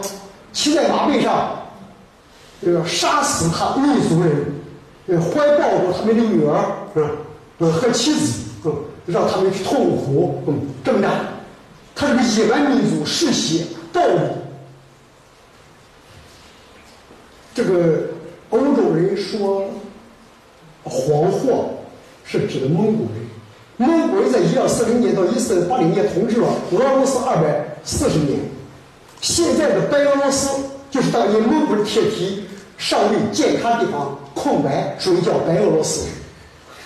[0.52, 1.59] 骑在马背上，
[2.62, 4.44] 这个杀死他民族人，
[5.06, 6.64] 呃，怀抱着他们的女儿，
[7.58, 8.74] 嗯，和妻子，嗯，
[9.06, 11.08] 让他们去痛苦，嗯，挣扎。
[11.94, 14.20] 他这个野蛮民族，嗜血暴力。
[17.54, 18.08] 这个
[18.50, 19.64] 欧洲人说
[20.84, 21.70] 黄祸，
[22.24, 23.28] 是指的蒙古人。
[23.76, 28.38] 蒙古人在一二四零年到一四八零年统治了俄罗斯二百四十年。”
[29.20, 30.48] 现在的白俄罗斯
[30.90, 32.44] 就是当年蒙古的铁蹄
[32.76, 36.08] 尚未践踏地方空白，所以叫白俄罗斯，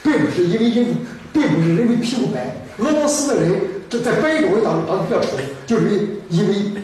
[0.02, 0.86] 并不是因为人，
[1.32, 2.54] 并不是因为皮肤白。
[2.78, 6.82] 俄罗斯的人这在白种人当中长得比较丑，就是因为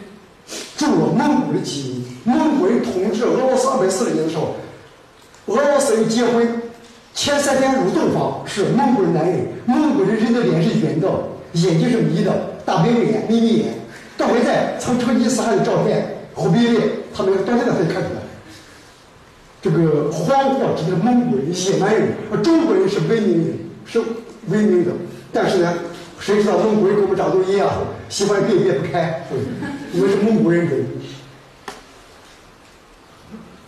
[0.76, 2.04] 中了蒙古的基因。
[2.24, 4.54] 蒙古人统治俄罗斯二百四十年的时候，
[5.46, 6.62] 俄罗斯人结婚
[7.12, 11.09] 前三天入洞房是蒙古的男人，蒙古的人的脸是圆的，
[11.52, 12.33] 眼睛是眯的，
[12.64, 13.74] 大眯眯眼，眯眯眼。
[14.16, 16.80] 到现在，从成吉思汗的照片、忽必烈，
[17.14, 18.23] 他们到现在才看出来，
[19.61, 24.01] 这个荒漠指的是蒙古人、野蛮人，而中国人是文明人，是
[24.49, 24.92] 文明的。
[25.33, 25.75] 但是呢，
[26.18, 27.68] 谁知道蒙古人跟我们长得一样，
[28.09, 29.27] 喜欢别别不开，
[29.92, 30.79] 因为是蒙古人种。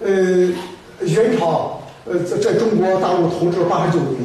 [0.00, 0.08] 呃，
[1.06, 4.16] 元朝呃在在中国大陆统治了八十九年，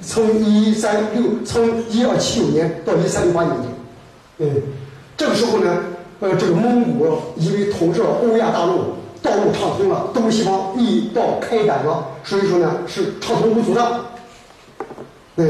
[0.00, 3.56] 从一三六从一二七九年到一三六八年，
[4.38, 4.62] 嗯。
[5.16, 5.84] 这个时候呢，
[6.20, 14.00] 呃，这个蒙古因为统治了欧亚大陆，道路畅通了，东西方一道开展了，所以说呢是畅通无阻的。
[15.34, 15.46] 对，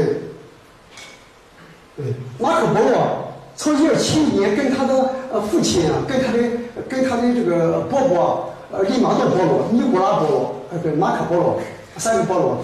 [1.97, 2.05] 对，
[2.39, 6.39] 马可波罗从一二七一年跟他的呃父亲啊，跟他的
[6.87, 11.59] 跟他的这个伯伯呃利玛窦波罗、尼古拉波罗，呃对，马可波罗
[11.97, 12.57] 三个波罗，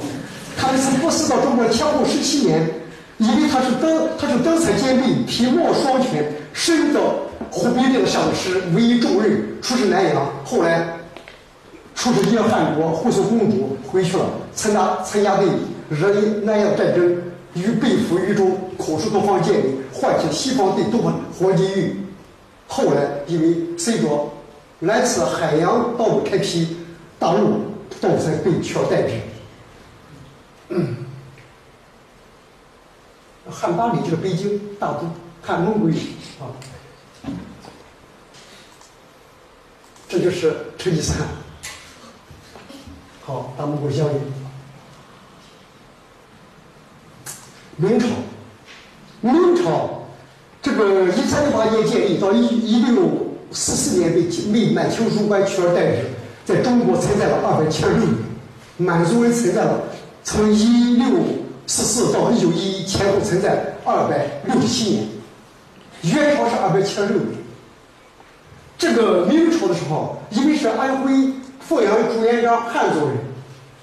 [0.55, 2.69] 他们从波斯到中国前后十七年，
[3.17, 6.25] 因为他是德他是德才兼备，体貌双全。
[6.53, 6.99] 深得
[7.51, 10.31] 忽必烈的赏识，委重任，出使南洋。
[10.45, 10.97] 后来
[11.95, 15.47] 出使伊汉国，护送公主回去了，参加参加对
[15.89, 17.17] 日南洋战争，
[17.53, 21.95] 与被俘于中，口述多方建议，唤起西方对东方黄金域。
[22.67, 24.29] 后来因为随着
[24.81, 26.77] 来自海洋道路开辟，
[27.17, 27.61] 大陆
[28.01, 29.13] 都在被取而代之。
[33.49, 35.07] 汉巴里就是北京大都。
[35.39, 35.95] 汉蒙古语
[36.41, 36.51] 啊，
[40.09, 41.27] 这就是成吉思汗。
[43.23, 44.21] 好，大蒙古效应。
[47.75, 48.07] 明朝，
[49.21, 50.07] 明朝
[50.61, 56.05] 这个一三六八年建立，到一一六四四年被被满清入关取而代之，
[56.45, 58.15] 在中国存在了二百七十六年，
[58.77, 59.83] 满族人存在了
[60.23, 61.19] 从一六
[61.67, 65.07] 四四到一九一一前后存在二百六十七年。
[66.03, 67.36] 元朝是二百七十六年，
[68.77, 71.11] 这个明朝的时候，因为是安徽
[71.67, 73.17] 阜阳朱元璋汉族人，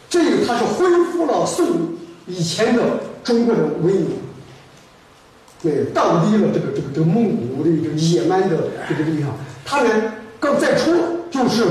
[0.08, 1.66] 这个他是恢复了宋
[2.26, 2.82] 以前的
[3.24, 4.06] 中国的文明，
[5.60, 8.56] 对，荡涤了这个这个这个蒙古的这个野蛮的
[8.88, 9.32] 这个地方。
[9.64, 10.92] 他呢，刚再出
[11.30, 11.64] 就是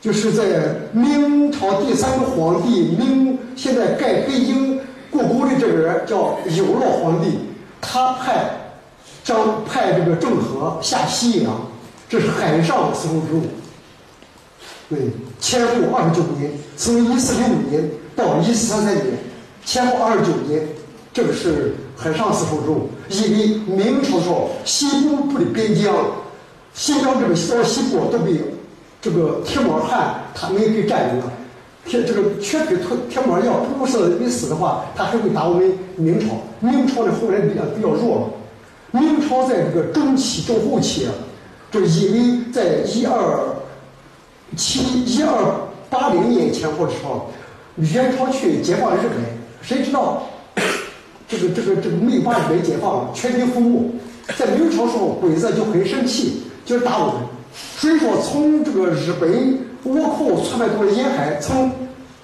[0.00, 4.80] 就是在明朝第三个皇帝明，现在盖北京
[5.10, 7.38] 故宫的这个人叫永乐皇帝，
[7.80, 8.60] 他派。
[9.22, 11.58] 张派这个郑和下西洋，
[12.14, 13.42] 这是海上丝绸之路。
[14.88, 19.06] 对，前后二十九年，从一四零五年到一四三三年，
[19.64, 20.64] 前后二十九年，
[21.12, 22.88] 这个是海上丝绸之路。
[23.08, 25.92] 因为明朝时候西部部的边疆
[26.72, 28.40] 新疆这个到西部都被
[29.02, 31.32] 这个铁木尔汗他们给占领了。
[31.84, 36.36] 铁这个缺腿铁铁木尔要不是没死的话，他还会打我们明朝。
[36.60, 38.30] 明朝呢后来比较比较弱了。
[38.92, 41.08] 明朝在这个中期中后期，
[41.74, 43.52] 就因为在一二
[44.56, 45.56] 七一二
[45.90, 47.32] 八零年前后的时候，
[47.78, 49.18] 元朝去解放日本，
[49.60, 50.22] 谁知道
[51.26, 53.90] 这个这个这个没把日本解放，全军覆没。
[54.36, 57.22] 在明朝时候，鬼子就很生气，就是打我们。
[57.76, 61.72] 所以说，从这个日本倭寇出卖到了沿海，从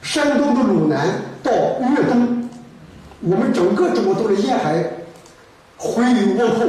[0.00, 1.08] 山东的鲁南
[1.42, 2.48] 到粤东，
[3.22, 4.88] 我们整个中国都是沿海
[5.76, 6.60] 回于倭寇，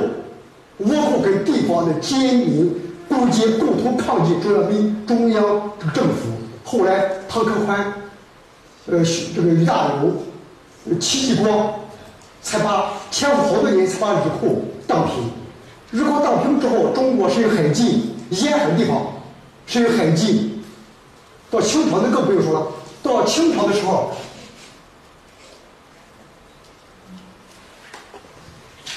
[0.86, 2.74] 倭寇跟地方的奸民
[3.10, 6.30] 勾结，共同抗击中央民中央政府。
[6.64, 7.94] 后来，唐克宽、
[8.86, 9.04] 呃，
[9.36, 9.90] 这个于大
[10.86, 11.74] 猷、戚继光，
[12.42, 15.30] 才把前后好多年才把日寇荡平。
[15.92, 19.14] 日寇荡平之后，中国是有海禁，沿海地方
[19.66, 20.64] 是有海禁。
[21.50, 22.68] 到清朝那更不用说了。
[23.04, 24.12] 到清朝的时候，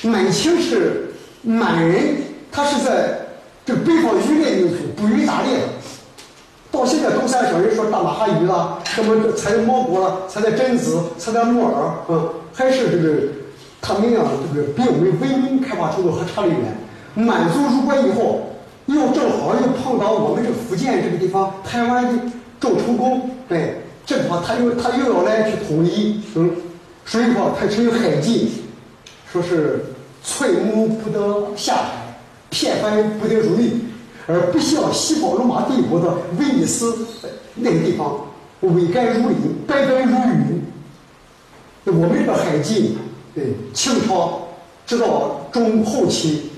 [0.03, 1.14] 满清是
[1.45, 2.17] 满人，
[2.51, 3.19] 他是在
[3.65, 5.59] 这个北方渔猎民族，捕鱼打猎。
[6.73, 13.29] 到现在东三省人说大马哈鱼了，什么采蘑菇了，采的榛子，采的木耳，嗯，还是这个
[13.81, 16.59] 他们啊，这个比我们文明开发程度还差得远。
[17.15, 22.23] 满族入关以后，又正好又碰到我们这福建这个地方，台湾的
[22.59, 23.83] 郑成功，对。
[24.07, 26.51] 正好他又他又要来去统一，嗯，
[27.07, 28.51] 所以说他成有海禁，
[29.33, 29.94] 说是
[30.25, 32.19] 翠木不得下海，
[32.51, 33.71] 片帆不得入内，
[34.27, 37.07] 而不像西方罗马帝国的威尼斯
[37.55, 38.21] 那个地方，
[38.63, 40.65] 桅杆如林，白帆如云。
[41.85, 42.99] 那我们这个海禁，
[43.35, 44.49] 对清朝
[44.87, 46.51] 直到中后期，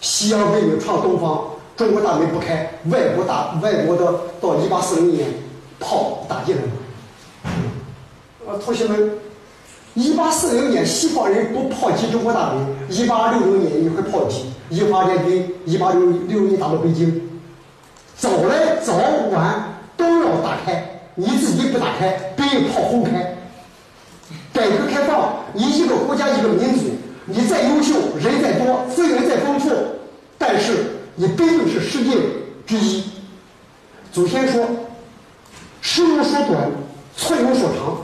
[0.00, 1.44] 西洋文明传东方，
[1.76, 5.26] 中国大门不开，外国大外国的到一八四零年。
[5.82, 6.68] 炮打进来了，
[8.46, 9.12] 呃，同学们，
[9.94, 17.28] 一八四零年西方人不炮击中国大门，一八六零年你会炮击，英法联军一八六六年打到北京，
[18.16, 18.94] 早来早
[19.32, 23.36] 晚都要打开，你自己不打开，别人炮轰开。
[24.52, 26.90] 改革开放，你一个国家一个民族，
[27.24, 29.70] 你再优秀，人再多，资源再丰富，
[30.38, 32.16] 但是你毕竟是世界
[32.66, 33.04] 之一。
[34.12, 34.64] 祖先说。
[35.82, 36.70] 时有所短，
[37.16, 37.96] 寸有所长。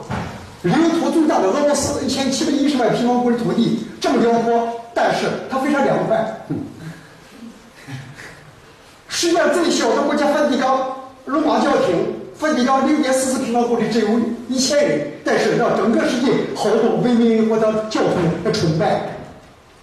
[0.67, 6.45] 领土最大的俄罗斯一千七百一十万平方公里土地这么辽阔，但是它非常凉快。
[9.09, 10.79] 世界最小的国家梵蒂冈，
[11.27, 14.09] 罗马教廷，梵蒂冈六点四四平方公里只有
[14.49, 18.09] 一千人，但是让整个世界好多文明或者教徒
[18.45, 19.03] 来崇拜。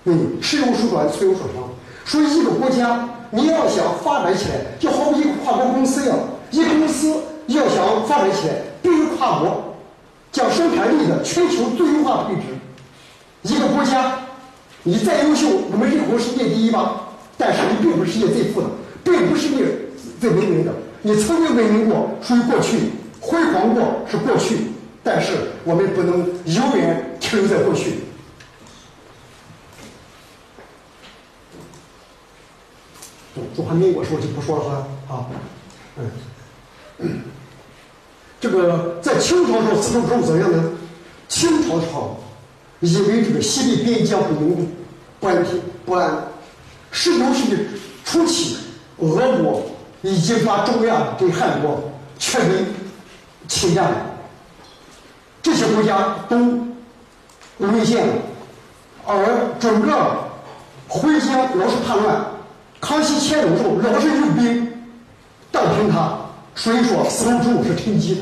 [0.03, 1.63] 嗯，时有所短，寸有所长。
[2.05, 6.17] 所以一个国家你要想发展起来，就好比一个跨国公司一样，
[6.51, 7.13] 一个公司。
[7.47, 9.72] 要想发展起来，必须跨国，
[10.33, 12.41] 讲生产力的全球最优化配置。
[13.43, 14.19] 一个国家，
[14.81, 17.03] 你再优秀，我们人口世界第一吧，
[17.37, 18.67] 但是你并不是世界最富的，
[19.03, 19.63] 并不是你
[20.19, 20.73] 最文明的。
[21.03, 22.77] 你曾经文明过，属于过去；
[23.21, 24.71] 辉煌过是过去，
[25.03, 25.33] 但是
[25.65, 27.99] 我们不能永远停留在过去。
[33.55, 35.25] 中华民国时候就不说了哈，啊，
[36.97, 37.21] 嗯。
[38.43, 40.61] 这个在清朝时候，四川时候怎样呢？
[41.29, 42.19] 清朝时候，
[42.81, 44.69] 因为这个西北边疆不宁
[45.21, 46.13] 不安平不安，
[46.91, 47.57] 十九世纪
[48.03, 48.57] 初期，
[48.97, 49.63] 俄国
[50.01, 52.65] 已经把中亚给汉国全面
[53.47, 53.97] 侵占了，
[55.41, 56.35] 这些国家都
[57.59, 58.13] 沦陷了，
[59.07, 60.17] 而整个
[60.89, 62.25] 回疆老是叛乱，
[62.81, 64.69] 康熙乾隆时候老是用兵
[65.49, 66.17] 荡平他。
[66.55, 68.21] 所以说，丝绸之路是趁机的。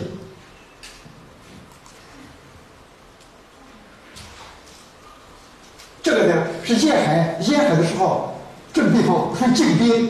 [6.11, 8.33] 这个呢是沿海，沿海的时候，
[8.73, 10.09] 这个地方是禁边。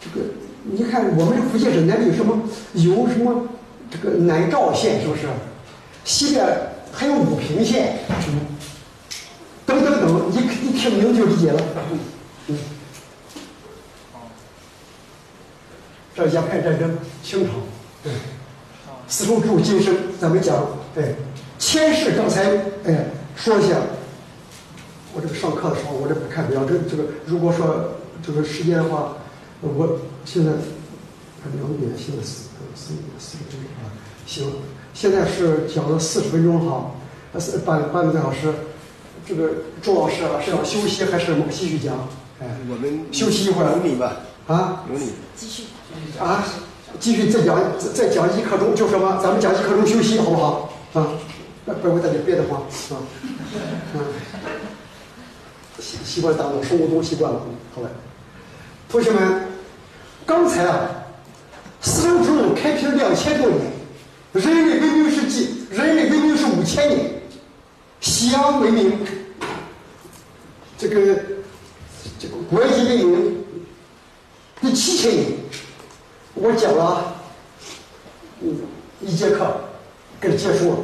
[0.00, 0.24] 这个
[0.62, 2.38] 你看，我们福建省那里有什么？
[2.74, 3.48] 有什么？
[3.90, 5.22] 这个南诏县是不是？
[6.04, 6.46] 西边
[6.92, 7.98] 还有武平县，
[9.66, 10.36] 等等等，你
[10.68, 11.60] 一听名字就理解了。
[12.46, 12.56] 嗯。
[16.14, 17.54] 这鸦片战争，清朝，
[18.04, 18.12] 对，
[19.08, 21.16] 丝绸之路今生，咱们讲，对，
[21.58, 22.44] 前世刚才
[22.84, 23.74] 哎说一下，
[25.16, 29.16] 我这个上课的时候，我这不看表，这这个如果说这个时间的话，
[29.62, 30.52] 我现在
[31.56, 33.88] 两点，现在四四四个钟啊，
[34.26, 34.44] 行，
[34.92, 36.90] 现在是讲了四十分钟哈，
[37.38, 38.52] 四半半个多小时，
[39.26, 39.48] 这个
[39.80, 41.96] 周老师啊是要休息还是继续讲？
[42.38, 45.12] 哎，我们休息一会儿有你吧，啊有你。
[45.34, 45.62] 继续。
[46.20, 46.44] 啊，
[47.00, 47.58] 继续再讲
[47.94, 49.18] 再讲一刻钟，就什么？
[49.22, 50.70] 咱们讲一刻钟休息，好不好？
[50.92, 51.08] 啊，
[51.64, 53.00] 那不然我在这憋得慌啊，
[53.94, 54.00] 嗯，
[55.80, 57.40] 习习惯大脑，生物钟习惯了，
[57.74, 57.90] 好了，
[58.88, 59.46] 同学们，
[60.24, 60.88] 刚才啊，
[61.80, 63.60] 丝绸之路开辟了两千多年，
[64.32, 65.66] 人类文明是几？
[65.70, 67.10] 人类文明是五千年，
[68.00, 68.98] 西洋文明，
[70.78, 71.16] 这个
[72.18, 73.44] 这个国际文明
[74.60, 75.26] 第七千年。
[76.34, 77.14] 我讲了，
[78.40, 78.56] 嗯，
[79.00, 79.60] 一节课，
[80.20, 80.76] 给结束了。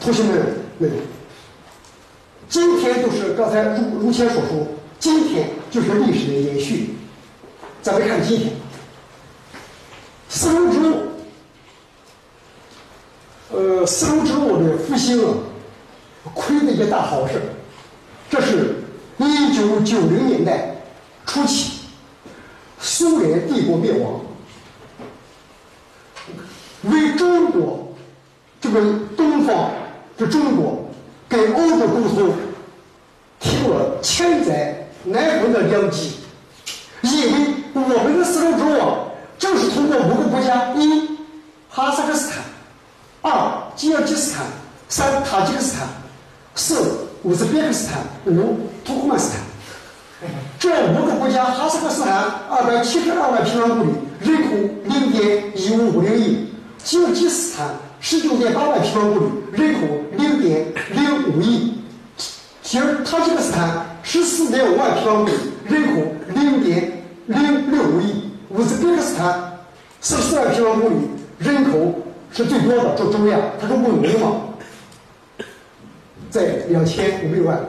[0.00, 0.38] 同学们，
[0.78, 0.90] 们，
[2.52, 4.66] 今天就是刚才如如前所说，
[4.98, 6.90] 今天就是历史的延续。
[7.80, 8.52] 咱们看今天，
[10.28, 10.96] 丝绸之路，
[13.52, 15.32] 呃，丝绸之路的复兴啊，
[16.34, 17.40] 亏的一件大好事。
[18.28, 18.84] 这是
[19.16, 20.76] 一九九零年代
[21.24, 21.78] 初期。
[22.78, 24.20] 苏联帝国灭亡，
[26.82, 27.94] 为中国
[28.60, 28.78] 这个
[29.16, 29.70] 东方
[30.18, 30.90] 这中国
[31.32, 32.34] 给欧洲沟通
[33.40, 36.16] 提供了千载难逢的良机，
[37.00, 38.80] 因为我们的丝绸之路
[39.38, 41.08] 就是通过五个国家：一
[41.70, 42.42] 哈萨克斯坦，
[43.22, 44.44] 二吉尔吉斯坦，
[44.90, 45.88] 三塔吉克斯坦，
[46.54, 49.40] 四乌兹别克斯坦，五土库曼斯坦。
[50.60, 52.12] 这五个国家：哈萨克斯坦
[52.50, 54.50] 二百七十二万平方公里，人口
[54.84, 56.46] 零点一五五零亿；
[56.84, 57.70] 吉尔吉斯坦
[58.00, 59.80] 十九点八万平方公里，人口
[60.16, 60.66] 零点；
[62.72, 65.32] 吉尔塔吉克斯坦十四点五万平方公里，
[65.66, 66.90] 人口零点
[67.26, 69.58] 零六五亿；乌兹别克斯坦
[70.00, 70.94] 四十四万平方公里，
[71.38, 71.92] 人口
[72.32, 74.40] 是最多的，这中亚，它是文明嘛，
[76.30, 77.60] 在两千五百万。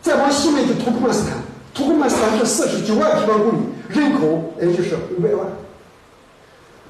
[0.00, 1.32] 再往西面就土库曼斯坦，
[1.74, 3.56] 土库曼斯坦是四十九万平方公里，
[3.88, 5.44] 人口也就是五百万。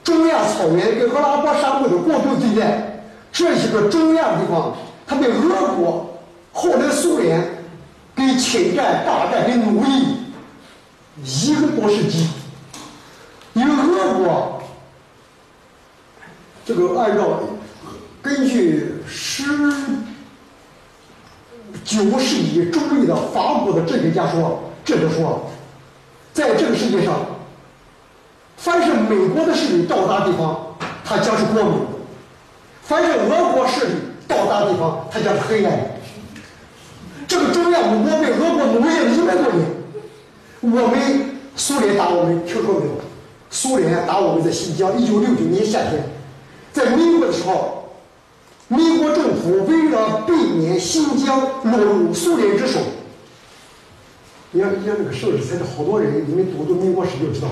[0.05, 3.03] 中亚草原跟阿拉伯沙漠的过渡地带，
[3.33, 6.08] 这些个中亚地方，它被俄国
[6.53, 7.65] 后来苏联
[8.15, 10.19] 给侵占、霸占、跟奴役
[11.25, 12.29] 一个多世纪。
[13.55, 14.63] 因为俄国
[16.65, 17.41] 这个按照
[18.23, 19.45] 根据十。
[21.85, 25.49] 九世纪中立的法国的政治家说，这就说，
[26.33, 27.15] 在这个世界上，
[28.57, 31.75] 凡是美国的势力到达地方，它将是光明；
[32.83, 33.93] 凡是俄国势力
[34.27, 35.91] 到达地方，它将是黑暗的。
[37.29, 39.69] 这个中亚我被俄国奴役了一百多年，
[40.63, 42.93] 我们苏联打我们，听说没有？
[43.51, 46.03] 苏联打我们在新疆，一九六九年夏天，
[46.73, 47.75] 在民国的时候。
[48.71, 52.79] 民国政府为了避免新疆落入苏联之手，
[54.51, 57.49] 你看，你看那个盛世才是好多人，你们读读民国史就知道。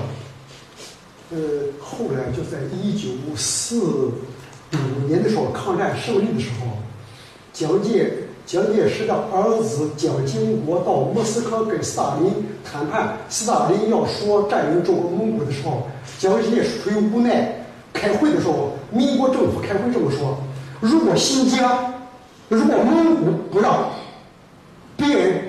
[1.31, 1.37] 呃，
[1.81, 6.77] 后来就在一九四五年的时候，抗战胜利的时候，
[7.51, 8.13] 蒋介
[8.47, 9.13] 蒋介石的？
[9.13, 12.31] 儿子蒋经国到莫斯科跟斯大林
[12.63, 15.51] 谈判，斯大林要说占领中国蒙古的？
[15.51, 15.85] 时候，
[16.17, 18.39] 蒋介石出于无奈，开会的？
[18.39, 20.37] 时候，民国政府开会这么说。
[20.79, 21.93] 如果新疆，
[22.47, 23.89] 如果蒙古不让
[24.95, 25.41] 别人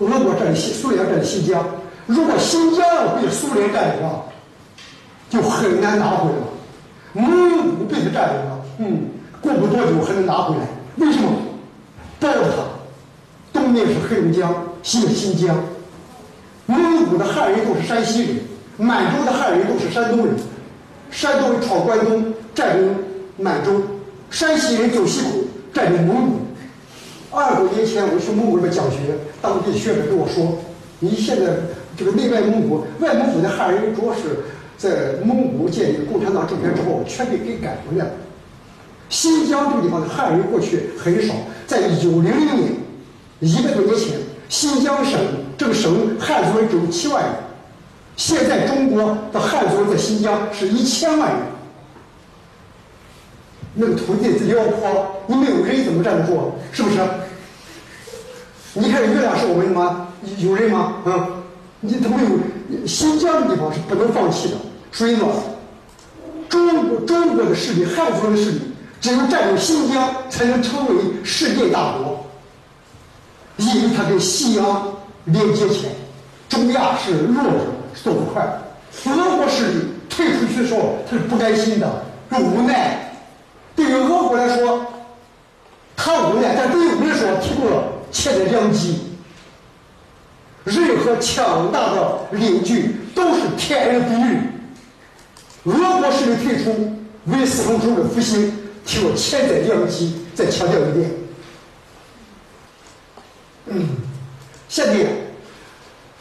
[0.00, 1.64] 俄国占领新苏联占领新疆，
[2.06, 4.24] 如果新疆要被苏联占领了，
[5.30, 6.46] 就很难拿回来了。
[7.14, 9.08] 蒙古被他占领了，嗯，
[9.40, 10.60] 过不多久还能拿回来。
[10.96, 11.30] 为什么？
[12.20, 12.42] 包着
[13.52, 14.52] 它，东面是黑龙江，
[14.82, 15.56] 西面新疆。
[16.66, 18.36] 蒙古的汉人都是山西人，
[18.76, 20.34] 满洲的汉人都是山东人，
[21.10, 22.94] 山东人闯关东，占领
[23.36, 23.82] 满洲。
[24.30, 25.28] 山西人走西口，
[25.72, 26.40] 占领蒙古。
[27.30, 28.96] 二十多年前，我去蒙古那边讲学，
[29.40, 30.58] 当地学者跟我说
[31.00, 31.46] ：“你现在
[31.96, 34.44] 这个内外蒙古，外蒙古的汉人主要是
[34.76, 38.10] 在蒙古建立共产党政权之后，全被给赶回来了。
[39.08, 41.34] 新疆这个地方的汉人过去很少，
[41.66, 42.72] 在一九零零年，
[43.40, 45.18] 一百多年前，新疆省
[45.56, 47.32] 这个省汉族人只有七万人，
[48.16, 51.38] 现在中国的汉族人在新疆是一千万人。”
[53.80, 56.52] 那个土地在辽阔，你没有人怎么站得住？
[56.72, 56.96] 是不是？
[58.74, 60.08] 你看月亮是我们吗？
[60.38, 60.94] 有人吗？
[61.04, 61.28] 啊，
[61.80, 62.86] 你他没有。
[62.86, 64.56] 新疆的地方是不能放弃的。
[64.92, 65.26] 所以呢，
[66.48, 68.60] 中国中国的势力，汉族的势力，
[69.00, 70.94] 只有占领新疆，才能成为
[71.24, 72.24] 世界大国。
[73.56, 74.92] 因为它跟西洋
[75.24, 75.92] 连接起来，
[76.48, 77.66] 中亚是弱者，
[78.02, 78.42] 走不快。
[79.06, 79.74] 俄国势力
[80.08, 83.12] 退出去的时候，他是不甘心的，是无奈。
[83.76, 84.84] 对于俄国来说，
[85.96, 89.00] 他无奈；但对于我们来说，提供了切的良机。
[90.64, 94.52] 任何强大的邻居都是天然敌人。
[95.64, 96.96] 俄国势力退出，
[97.26, 98.52] 为四川省的复兴
[98.88, 100.24] 提了潜在良机。
[100.34, 101.10] 再强调一遍，
[103.66, 103.88] 嗯，
[104.68, 105.08] 下面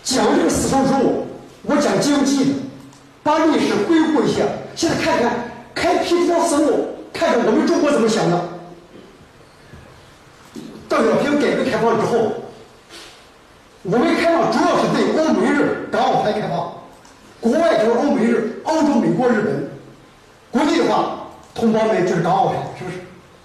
[0.03, 0.99] 讲这个四川省，
[1.61, 2.51] 我讲经济的，
[3.22, 4.41] 把历史回顾一下。
[4.76, 8.43] 现在看看开辟这条思路，看看我们中国怎么想的。
[10.89, 12.32] 邓小平改革开放之后，
[13.84, 16.74] 我们开放主要是对欧美日港澳台开放，
[17.39, 19.70] 国外就是欧美日，欧洲、美国、日本，
[20.49, 21.16] 国内的话，
[21.57, 22.97] 同胞们就是港澳台，是不是？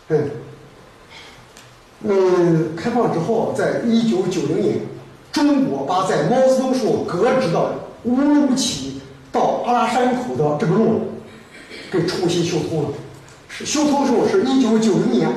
[0.08, 0.30] 嗯。
[2.04, 4.76] 嗯，开放之后，在一九九零年，
[5.32, 9.00] 中国把在毛泽东所搁置的乌鲁木齐
[9.30, 11.12] 到阿拉山口的这个路
[11.90, 12.88] 给重新修通了。
[13.48, 15.30] 是修通时候是一九九零年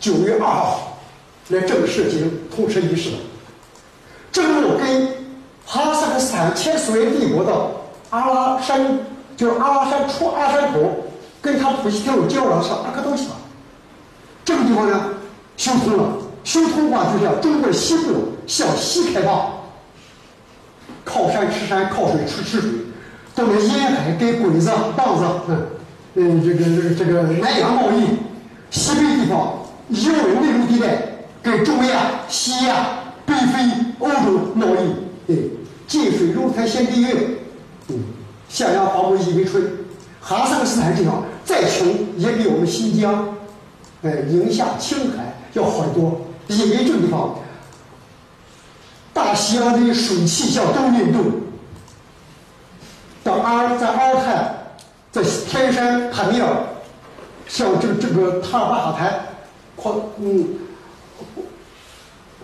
[0.00, 0.98] 九月二号
[1.50, 3.16] 来正式进行通车仪式的。
[4.32, 5.08] 这个路跟
[5.64, 7.52] 哈萨克斯坦前苏联帝国的
[8.10, 9.00] 阿拉山，
[9.36, 10.78] 就是阿拉山出阿拉山口，
[11.46, 13.28] 跟它浦西铁路接壤是阿克东西
[14.44, 15.10] 这个地方呢？
[15.56, 19.52] 修通了，修通的话就像中国西部向西开放，
[21.04, 22.70] 靠山吃山，靠水吃吃水，
[23.34, 25.66] 到了沿海跟鬼子、棒子，嗯
[26.14, 28.06] 嗯，这个这个这个南洋贸易，
[28.70, 29.52] 西北地方
[29.88, 32.74] 有内陆地带跟中亚、西亚、
[33.24, 34.94] 北非、欧洲贸易，
[35.28, 35.50] 对，
[35.86, 37.16] 近水楼台先得月，
[37.88, 38.04] 嗯，
[38.48, 39.64] 向阳花木一为春，
[40.20, 41.88] 哈萨克斯坦这样再穷
[42.18, 43.34] 也比我们新疆，
[44.02, 45.32] 哎，宁夏、青海。
[45.52, 47.34] 要好得多，因为这个地方，
[49.14, 51.24] 大西洋的水气向东运动，
[53.24, 54.54] 到阿在阿尔泰，
[55.10, 56.62] 在天山塔米尔，
[57.48, 59.18] 像这个这个塔尔巴哈台，
[59.76, 60.46] 矿嗯，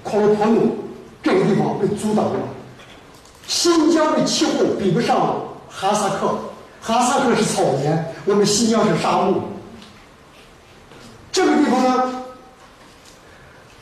[0.02, 0.74] 矿罗坡努
[1.22, 2.38] 这个地方被阻挡了。
[3.46, 5.36] 新疆的气候比不上
[5.68, 6.38] 哈萨克，
[6.82, 9.44] 哈萨克是草原，我们新疆是沙漠。
[11.30, 12.22] 这个地方呢？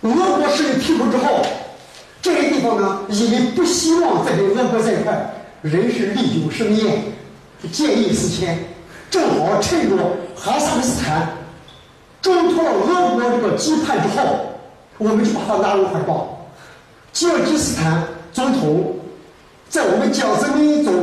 [0.02, 1.42] 俄国势力退出之后，
[2.22, 7.02] 这些地方呢，因为不希望再跟俄国在一块，人是历久生厌，
[7.72, 8.58] 见异思迁，
[9.10, 9.96] 正好趁着
[10.36, 11.28] 哈萨克斯坦
[12.22, 14.56] 挣脱了俄国这个羁绊之后，
[14.98, 16.48] 我们就把它纳入怀抱。
[17.12, 18.96] 吉尔吉斯坦总统
[19.68, 20.94] 在我们江泽民总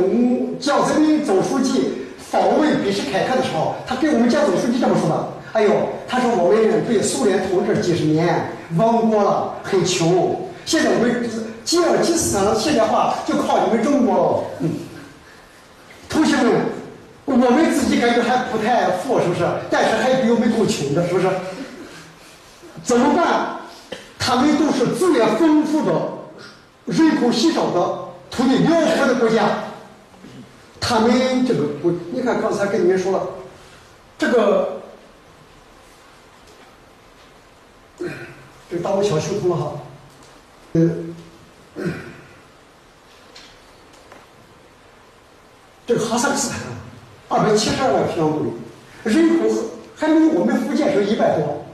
[0.60, 5.28] 江泽民总书记访问比什凯克的时候，他跟我们江总书记这么说的。
[5.52, 5.70] 哎呦，
[6.06, 10.48] 他说我们被苏联统治几十年，亡国了，很穷。
[10.66, 11.28] 现在我们
[11.64, 14.68] 吉尔吉斯斯坦现代化就靠你们中国了。
[16.08, 16.52] 同学们，
[17.24, 19.46] 我们自己感觉还不太富，是不是？
[19.70, 21.28] 但是还比我们够穷的，是不是？
[22.82, 23.56] 怎么办？
[24.18, 25.92] 他们都是资源丰富的、
[26.84, 27.98] 人口稀少的、
[28.30, 29.48] 土地辽阔的国家。
[30.80, 33.26] 他们这个不，你看刚才跟你们说了，
[34.18, 34.74] 这个。
[38.70, 39.72] 这个大路桥修通了哈，
[40.74, 40.90] 呃，
[45.86, 46.60] 这个哈萨克斯坦
[47.28, 48.50] 二百七十二万平方公里，
[49.04, 49.48] 人口
[49.96, 51.64] 还没有我们福建省一百多。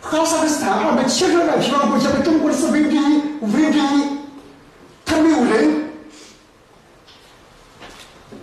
[0.00, 4.18] 哈萨克斯坦二百七十二万平方公里，现在中国的四分之一、五分之一，
[5.04, 5.79] 它没有人，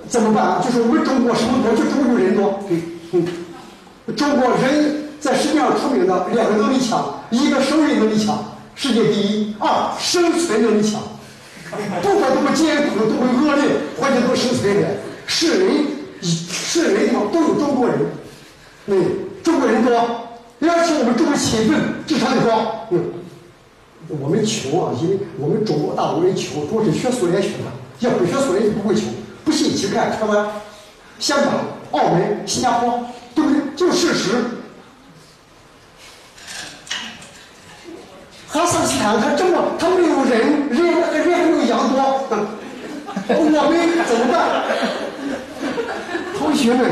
[0.09, 0.61] 怎么办？
[0.63, 1.71] 就是我们中国什么多？
[1.75, 2.59] 就中国人多，
[4.15, 5.03] 中国人。
[5.19, 11.01] 在世界上出名的两个能力强，一个生育能力强，世界第一；二生存能力强，
[12.03, 13.63] 不管多么艰苦、多么恶劣，
[13.99, 14.87] 环境都生存的。
[15.25, 15.85] 是人，
[16.21, 17.97] 是人地方都有中国人，
[18.85, 19.05] 嗯，
[19.43, 19.91] 中国人多，
[20.61, 22.85] 而且我们中国勤奋，智商也高。
[22.91, 23.05] 嗯，
[24.21, 29.05] 我们穷啊，因为我们中国大陆人穷，主要是学苏联学的，要不学苏联就不会穷。
[29.77, 30.47] 不信去看台湾、
[31.19, 31.53] 香港、
[31.91, 33.05] 澳门、新加坡，
[33.35, 33.61] 对不对？
[33.75, 34.31] 就事实。
[38.47, 42.25] 哈萨克斯坦，他这么，他没有人，人人还没有羊多，
[43.27, 43.61] 我们
[44.07, 44.63] 怎么办？
[46.39, 46.89] 同学们，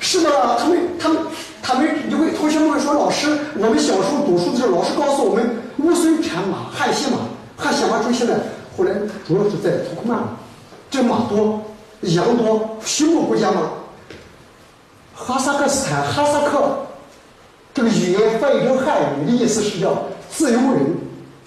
[0.00, 1.18] 是的，他们，他们，
[1.62, 7.18] 他们，你会同学们会说，老师，我们小时候读书的时候，老师告诉我们，乌孙产马，汉西马，
[7.58, 8.34] 汉西马主现在
[8.82, 10.18] 后来主要是在土库曼，
[10.90, 11.62] 这马多，
[12.00, 13.70] 羊多，畜牧国家嘛。
[15.14, 16.78] 哈萨克斯坦，哈萨克。
[17.72, 19.96] 这个语言翻译成汉语的意思是叫
[20.28, 20.96] 自由人，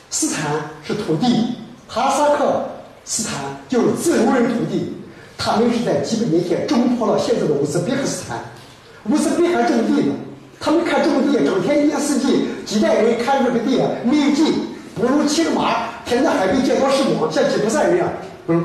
[0.09, 0.45] 斯坦
[0.81, 1.57] 是土地，
[1.89, 2.63] 哈萨克
[3.03, 3.36] 斯坦
[3.67, 4.93] 就是自由人土地。
[5.38, 8.39] 他们是在几百年前征服了现在的乌兹别克斯坦，
[9.09, 10.13] 乌兹别克种地的，
[10.57, 14.53] 他们看种地，整天一年四季几代人看这个地，没劲，
[14.95, 18.10] 不如骑着马天南海北见多识广，像吉普赛人一样。
[18.47, 18.64] 嗯，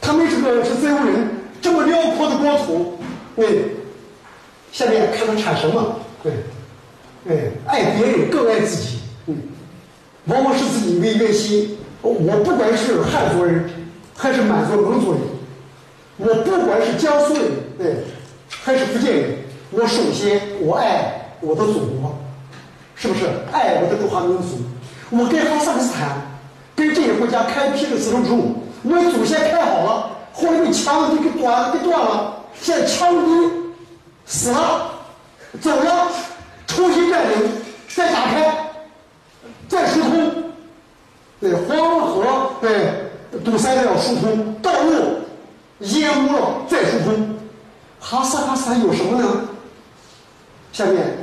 [0.00, 1.28] 他们这个是自由人，
[1.60, 2.98] 这么辽阔的国土，
[3.36, 3.76] 对。
[4.72, 6.00] 下面看他产什么？
[6.20, 6.32] 对，
[7.28, 8.98] 哎，爱别人更爱自己。
[9.26, 9.36] 嗯，
[10.24, 11.78] 往往是自己为圆心。
[12.02, 13.70] 我不管是汉族人，
[14.16, 15.20] 还是满族、蒙族人，
[16.16, 17.42] 我不管是江苏人，
[17.78, 17.94] 对，
[18.48, 19.36] 还是福建人，
[19.70, 22.18] 我首先我爱我的祖国，
[22.96, 23.26] 是不是？
[23.52, 24.58] 爱我的中华民族。
[25.10, 26.20] 我跟哈萨克斯坦，
[26.76, 33.50] 跟这些国家开辟的丝绸之路，我祖先开好了，后来被强敌给断给断了，现在强敌
[34.26, 34.90] 死了，
[35.60, 36.08] 走了，
[36.66, 37.48] 重新占领，
[37.94, 38.70] 再打开，
[39.68, 40.44] 再疏通，
[41.40, 45.18] 对黄河对堵塞了要疏通，道路
[45.78, 47.36] 淹污了再疏通，
[48.00, 49.42] 哈萨克斯坦有什么呢？
[50.72, 51.18] 下面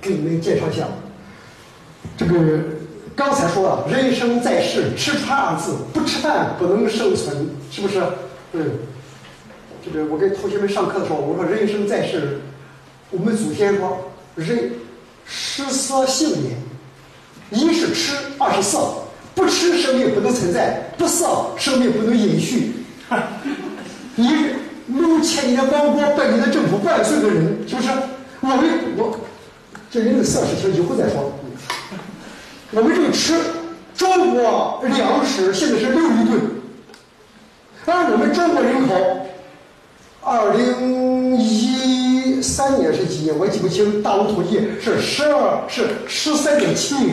[0.00, 0.84] 给你们介绍一下。
[2.16, 2.34] 这个
[3.14, 8.00] 刚才说了，人生在世，吃穿二字，不吃饭不能生存，是不是？
[8.52, 8.70] 嗯。
[9.84, 12.40] 这个我跟同学们上课的时候，我说人生在世，
[13.10, 14.72] 我们祖先说，人
[15.26, 16.28] 食色性
[17.50, 18.78] 也，一是吃，二是色，
[19.34, 22.74] 不吃生命不能存在，不色生命不能延续。
[24.14, 24.28] 你
[24.86, 27.88] 目前你的王国，百年的政府，万岁的人，是不是？
[28.40, 28.58] 我们
[28.96, 29.18] 我
[29.90, 31.32] 这人的色事情以后再说。
[32.74, 33.34] 我们这个吃，
[33.94, 36.40] 中国粮食现在是六亿吨，
[37.84, 38.94] 而我们中国人口，
[40.22, 43.38] 二零一三年是几年？
[43.38, 44.02] 我记不清。
[44.02, 47.10] 大陆统计是十二是十三点七亿，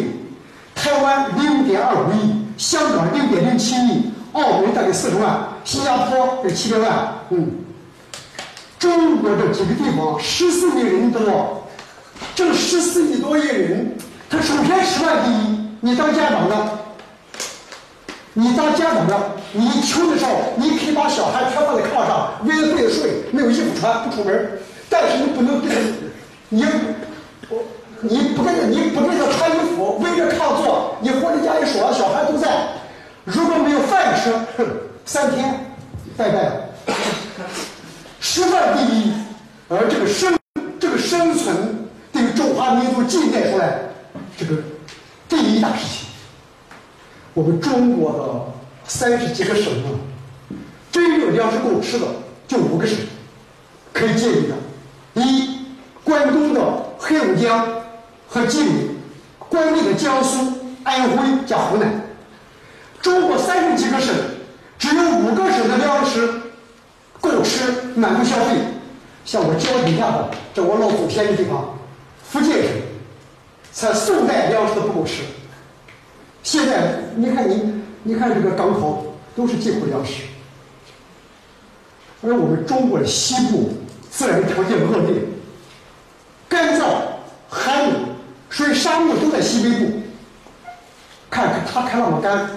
[0.73, 7.15] 台湾零点二五亿，香港零点零七亿，澳门大概四十万，新加坡是七百万。
[7.31, 7.51] 嗯，
[8.79, 11.67] 中国这几个地方十四亿人多，
[12.33, 13.97] 这十四亿多亿人。
[14.29, 16.55] 他首先吃饭第一，你当家长的，
[18.33, 19.17] 你当家长的，
[19.53, 25.75] 你穷的时候，你可以把小孩全放在炕上，为了备睡，没有衣服穿，不出门但是你不能给他，
[26.49, 26.63] 你，
[27.49, 27.63] 我，
[28.01, 32.47] 你不给他，你不给他穿衣服，围着炕坐，你回到家一说，小孩都在，
[33.23, 34.31] 如果没有饭吃，
[35.05, 35.73] 三天
[36.15, 36.69] 拜拜。
[38.21, 39.11] 吃饭第一，
[39.69, 40.37] 而这个生，
[40.79, 43.88] 这个生存对于中华民族近代出来。
[44.39, 44.55] 这个
[45.27, 46.07] 第一大事情，
[47.33, 49.91] 我们中国的三十几个省啊，
[50.89, 52.05] 真正粮食够吃的
[52.47, 52.95] 就五个省，
[53.91, 54.55] 可以建议的：
[55.21, 55.57] 一，
[56.05, 56.61] 关东的
[56.97, 57.67] 黑龙江
[58.29, 58.97] 和吉林，
[59.49, 60.53] 关内的江苏、
[60.85, 62.01] 安徽加湖南。
[63.01, 64.15] 中国三十几个省，
[64.77, 66.29] 只有五个省的粮食
[67.19, 68.55] 够吃，满足消费。
[69.25, 71.77] 像我脚底下的，这我老祖先的地方，
[72.23, 72.88] 福建省。
[73.79, 75.23] 在宋代粮食都不够吃，
[76.43, 80.23] 现在你看你，你看这个港口都是进口粮食，
[82.21, 83.71] 而我们中国的西部
[84.11, 85.21] 自然条件恶劣，
[86.49, 86.87] 干燥、
[87.47, 87.93] 寒冷，
[88.49, 89.93] 所以沙漠都在西北部。
[91.29, 92.49] 看看它开那么干，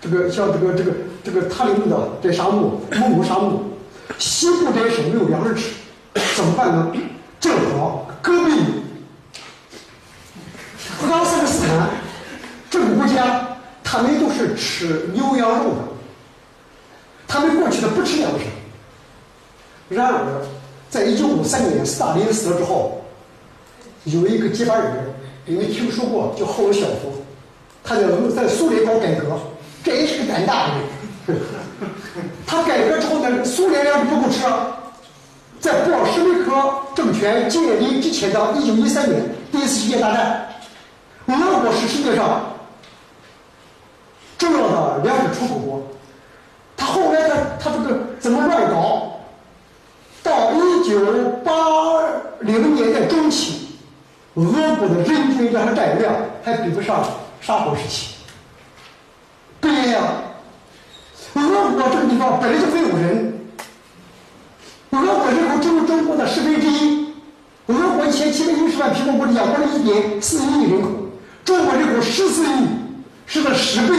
[0.00, 0.92] 这个像这个这个
[1.22, 3.62] 这个塔里木的这沙漠，蒙古沙漠，
[4.16, 5.74] 西部这些省没有粮食吃，
[6.36, 6.90] 怎么办呢？
[7.38, 8.52] 正好戈壁。
[11.08, 11.90] 哈萨克斯坦
[12.70, 14.54] 这个国家，他们都是。
[14.56, 15.76] 吃牛羊肉的，
[17.26, 18.44] 他们过去的不吃粮食。
[19.88, 20.42] 然而，
[20.88, 23.02] 在一九五三年斯大林死了之后，
[24.04, 27.22] 有一个接班人，你们听说过叫赫鲁晓夫，
[27.82, 28.02] 他在
[28.34, 29.38] 在苏联搞改革，
[29.82, 30.22] 这也是。
[30.22, 30.74] 个胆大的
[31.26, 31.40] 人。
[32.46, 34.40] 他改革之后呢，苏联粮食不够吃，
[35.60, 36.52] 在布尔什维克
[36.94, 40.46] 政权建立之前的一九一三年，第一次世界大战。
[41.34, 42.40] 俄国是世界上
[44.38, 45.82] 重要的粮食出口国，
[46.76, 49.20] 他后来他他这个怎么乱搞？
[50.22, 50.98] 到一九
[51.44, 51.52] 八
[52.40, 53.68] 零年代中期，
[54.34, 54.44] 俄
[54.76, 57.02] 国的人均粮食占有量还比不上
[57.40, 58.14] 沙皇时期。
[59.60, 59.98] 对呀，
[61.34, 63.40] 俄国这个地方本来就没有人，
[64.90, 67.14] 俄国人口只有中国的十分之一，
[67.66, 70.88] 俄国一千七百一十万平方公里，养活了一点四亿人口。
[71.44, 72.66] 中国人口十四亿，
[73.26, 73.96] 是它十倍。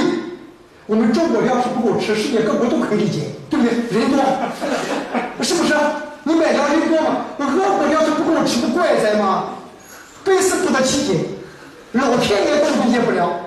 [0.87, 3.99] 我们中国粮食不够吃，世界各国都可以理解，对不对？
[3.99, 4.19] 人多，
[5.43, 5.73] 是不是？
[6.23, 7.25] 你买粮人多吗？
[7.39, 9.45] 俄国粮食不够吃，不怪哉吗？
[10.23, 11.19] 百思不得其解，
[11.93, 13.39] 老天爷都理解不了。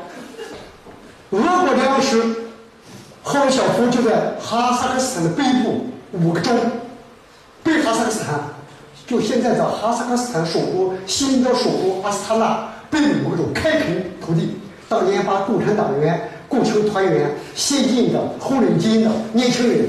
[1.31, 2.23] 俄国粮食，
[3.23, 6.51] 赫鲁晓夫就在哈萨克斯坦的北部五个州，
[7.63, 8.41] 北哈萨克斯坦，
[9.07, 12.69] 就现在的哈萨克斯坦首都新的首都阿斯塔纳。
[12.91, 14.57] 北五个州开垦土地，
[14.89, 19.87] 当年把共产党员、共青团员、先进的、红领巾的年轻人，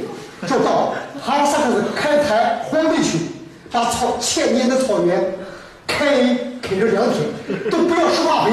[0.47, 3.19] 就到哈萨克斯坦开采荒地去，
[3.71, 5.23] 把草千年的草原
[5.85, 6.05] 开
[6.61, 8.51] 垦了两天，都不要施化肥，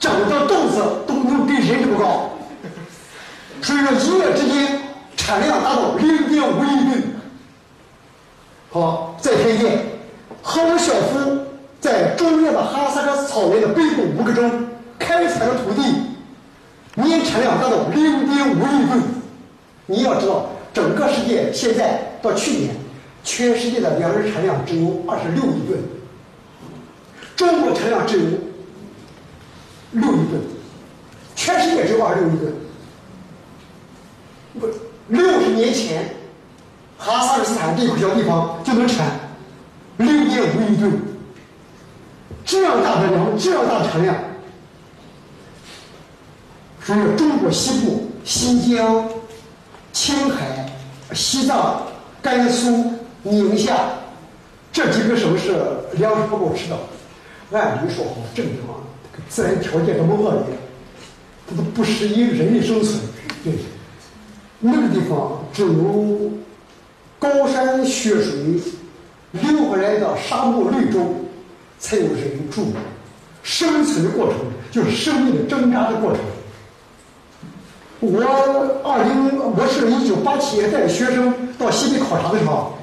[0.00, 2.30] 长的豆子都能比人这么高。
[3.62, 4.80] 所以说，一夜之间
[5.16, 7.02] 产量达到零点五亿吨。
[8.70, 9.84] 好，再推荐，
[10.42, 11.47] 赫鲁晓夫
[11.80, 14.42] 在中原的哈萨克草原的北部五个州
[14.98, 15.82] 开采的土地，
[16.94, 19.02] 年产量达到零点五亿吨。
[19.86, 22.74] 你要知道，整个世界现在到去年，
[23.24, 25.80] 全世界的粮食产量只有二十六亿吨，
[27.36, 28.24] 中国产量只有
[29.92, 30.42] 六亿吨，
[31.34, 32.52] 全世界只有二十六亿吨。
[34.60, 34.66] 不，
[35.08, 36.16] 六十年前，
[36.98, 39.18] 哈萨克斯坦这块小地方就能产
[39.96, 41.00] 零点五亿吨，
[42.48, 44.16] 这样大的粮，这样大产量。
[46.82, 49.06] 所以，中国西部、新疆、
[49.92, 50.66] 青海、
[51.12, 51.82] 西藏、
[52.22, 53.90] 甘肃、宁夏
[54.72, 55.54] 这几个省市
[55.98, 56.78] 粮食不够吃的。
[57.52, 58.74] 按理说，这个地方
[59.28, 60.56] 自然条件这么恶劣，
[61.46, 62.98] 它都不适宜人类生存，
[63.44, 63.52] 对。
[64.60, 66.32] 那个地方只有
[67.18, 68.58] 高山雪水
[69.32, 71.00] 流过来的沙漠绿洲，
[71.78, 72.66] 才有人住。
[73.42, 74.36] 生存的过程
[74.70, 76.20] 就是生命的挣扎的过程。
[78.00, 78.20] 我
[78.84, 82.74] 二零，我是一九八七年带着学生到西北考察的时候，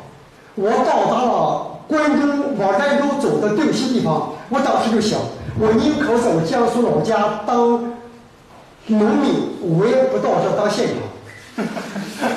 [0.55, 5.19] 我到达了关中往兰州走的定西地方，我当时就想，
[5.59, 7.93] 我宁可在我江苏老家当
[8.87, 10.87] 农民，我也不到这当县
[11.55, 11.65] 长。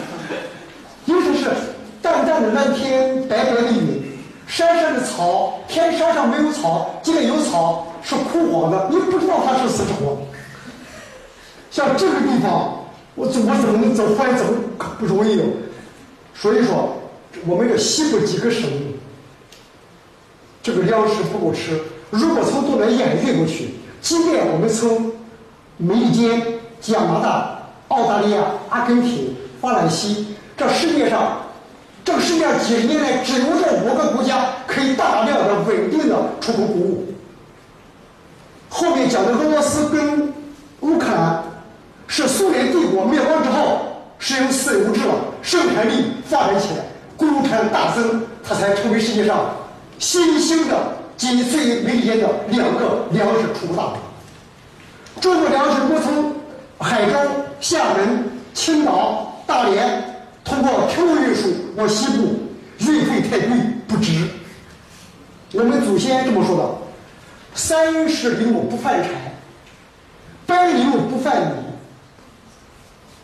[1.07, 1.51] 尤其是
[2.03, 3.98] 淡淡的蓝天，白白的云，
[4.49, 10.19] 山上的草，天山上没有草，即便有草是枯黄的，你不知道它是死是活。
[11.71, 12.81] 像这个地方，
[13.15, 14.45] 我怎我怎么能走翻走
[14.77, 15.41] 可不容易。
[16.35, 16.97] 所以说，
[17.47, 18.69] 我们这西部几个省，
[20.63, 21.79] 这个粮食不够吃。
[22.11, 25.13] 如果从东南沿海运过去，即便我们从
[25.77, 26.43] 美利坚、
[26.81, 27.55] 加拿大。
[27.89, 31.41] 澳大利亚、阿根廷、法兰西，这世界上，
[32.09, 37.05] 这个世界上几十年来，只有这五个国家可以大量的、稳定的出口谷物。
[38.71, 40.33] 后面讲的俄罗斯跟
[40.81, 41.43] 乌克兰，
[42.07, 43.81] 是苏联帝国灭亡之后，
[44.19, 46.85] 使用私有制了，生产力发展起来，
[47.15, 49.55] 国产大增，它才成为世界上
[49.99, 50.75] 新兴的
[51.19, 53.99] 仅次于美利坚的两个粮食出口大国。
[55.21, 56.35] 中国粮食不从
[56.79, 57.19] 海州。
[57.61, 61.49] 厦门、青岛、大连，通过铁路运输
[61.79, 62.35] 往西部，
[62.81, 63.57] 运费太贵，
[63.87, 64.27] 不值。
[65.53, 66.69] 我们祖先这么说的
[67.55, 69.11] ：“三十里路不犯柴，
[70.45, 71.53] 百里路不犯米。”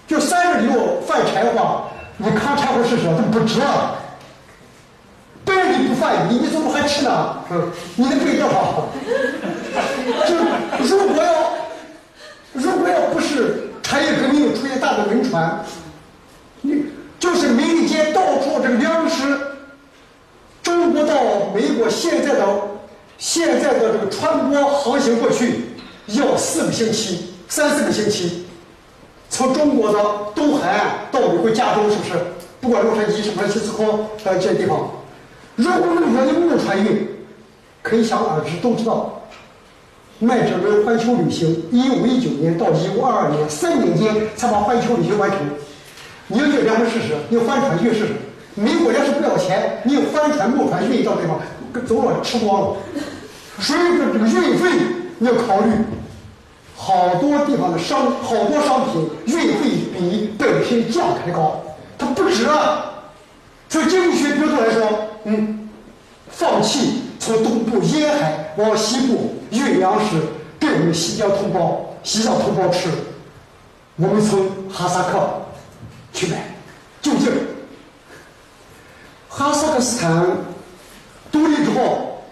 [0.07, 3.96] 就三十里路犯柴的话，你扛柴火试试，它不值啊。
[5.44, 7.36] 百里不犯米，你怎么还吃呢？
[7.96, 8.88] 你的肺多好。
[10.28, 10.36] 就
[10.84, 11.55] 如果要，
[12.52, 13.62] 如果要不是。
[13.82, 15.62] 产业革命出现大的轮船，
[16.62, 16.86] 你
[17.25, 19.25] 就是民间到处这个粮食，
[20.62, 21.14] 中国到
[21.55, 22.47] 美国现在的
[23.16, 25.70] 现在的这个船舶航行过去
[26.09, 28.45] 要四个星期，三四个星期，
[29.31, 29.99] 从中国的
[30.35, 32.12] 东海岸到美国加州，是不是？
[32.61, 33.85] 不管洛杉矶什么西斯科
[34.25, 34.91] 呃这些地方，
[35.57, 37.09] 如果路上的木船运，
[37.81, 39.22] 可以想而知，都知道。
[40.18, 45.39] 麦哲伦环球旅行，一五一九年到一五二二年三年间才把环球旅行完成。
[46.35, 48.12] 你要有粮食试试，你帆船去试试。
[48.57, 51.39] 美国人是不要钱，你用帆船、木船运到地方，
[51.87, 52.76] 走了吃光了。
[53.61, 54.68] 所以说这个运费
[55.18, 55.70] 你要考虑，
[56.74, 61.62] 好多地方的商，好多商品运费比本身价格还高，
[61.97, 62.49] 它不值。
[63.68, 64.82] 从经济学角度来说，
[65.22, 65.68] 嗯，
[66.28, 67.03] 放弃。
[67.20, 70.20] 从东部沿海往西部运粮食
[70.61, 72.91] 给我们新疆同胞、西藏同胞吃，
[73.97, 75.43] 我们从哈萨克
[76.14, 76.54] 去买，
[77.02, 77.30] 就近。
[79.28, 80.26] 哈萨克斯坦
[81.30, 82.24] 独立之后，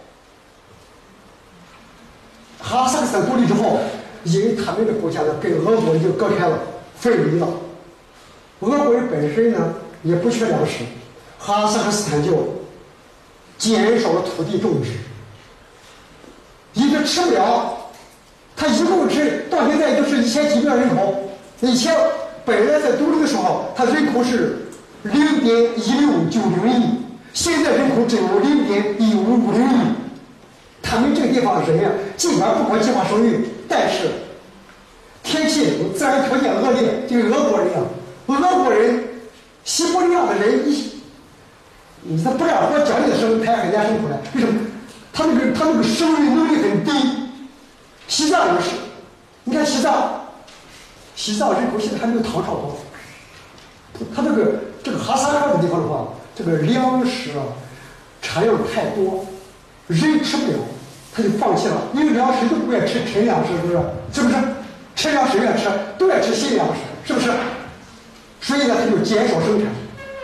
[2.58, 3.78] 哈萨克斯坦独立之后，
[4.24, 6.58] 因为他们的国家呢跟俄国已经隔开了，
[6.96, 7.46] 分离了。
[8.60, 10.84] 俄国人本身呢也不缺粮食，
[11.38, 12.62] 哈萨克斯坦就。
[13.58, 14.90] 减少了土地种植，
[16.72, 17.78] 一直吃不了。
[18.56, 21.30] 他一共是到现在就是一千几万人口。
[21.60, 21.96] 一千
[22.44, 24.66] 本来在独立的时候，他人口是
[25.02, 26.84] 零点一六九零亿，
[27.32, 29.74] 现在人口只有零点一五五零亿。
[30.82, 34.10] 他们这个地方人呀，尽管不管计划生育，但是
[35.22, 37.82] 天气自然条件恶劣，就俄国人一样。
[38.26, 39.04] 俄国人、
[39.64, 40.92] 西伯利亚的人，你
[42.02, 44.18] 你他不干活，讲一声，他也很难生出来。
[44.34, 44.60] 为什么？
[45.12, 46.90] 他那个他那个生育能力很低。
[48.08, 48.70] 西藏也是，
[49.44, 50.21] 你看西藏，
[51.22, 52.76] 西藏人口现在还没有唐朝多。
[54.12, 57.46] 他这个这个哈萨克的地方的话，这个粮食啊
[58.20, 59.24] 产量太多，
[59.86, 60.58] 人吃不了，
[61.14, 61.76] 他就放弃了。
[61.94, 63.78] 因为粮食都不愿吃陈粮食，是不是？
[64.12, 64.34] 是不是？
[64.96, 67.30] 陈粮食愿吃，都爱吃新粮食，是不是？
[68.40, 69.72] 所以呢，他就减少生产。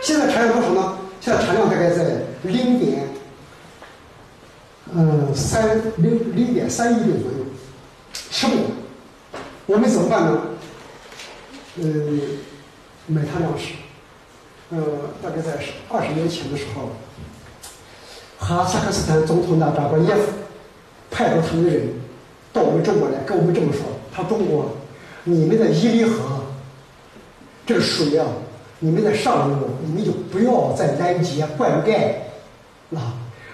[0.01, 0.97] 现在产量多少呢？
[1.21, 3.07] 现在产量大概在零点，
[4.93, 7.45] 嗯，三零零点三亿吨左右，
[8.11, 8.61] 吃不了。
[9.65, 10.41] 我们怎么办呢？
[11.81, 12.21] 嗯。
[13.11, 13.73] 买他粮食，
[14.69, 14.77] 呃，
[15.19, 15.57] 大概在
[15.89, 16.89] 二十年前的时候，
[18.37, 20.31] 哈萨克斯坦总统纳扎官耶夫
[21.09, 21.87] 派过他们的人
[22.53, 23.81] 到我们中国来，跟我们这么说
[24.13, 24.69] ：“他中国，
[25.23, 26.43] 你们的伊犁河
[27.65, 28.27] 这个水啊，
[28.77, 32.13] 你们在上游，你们就不要再拦截灌溉
[32.91, 33.01] 了，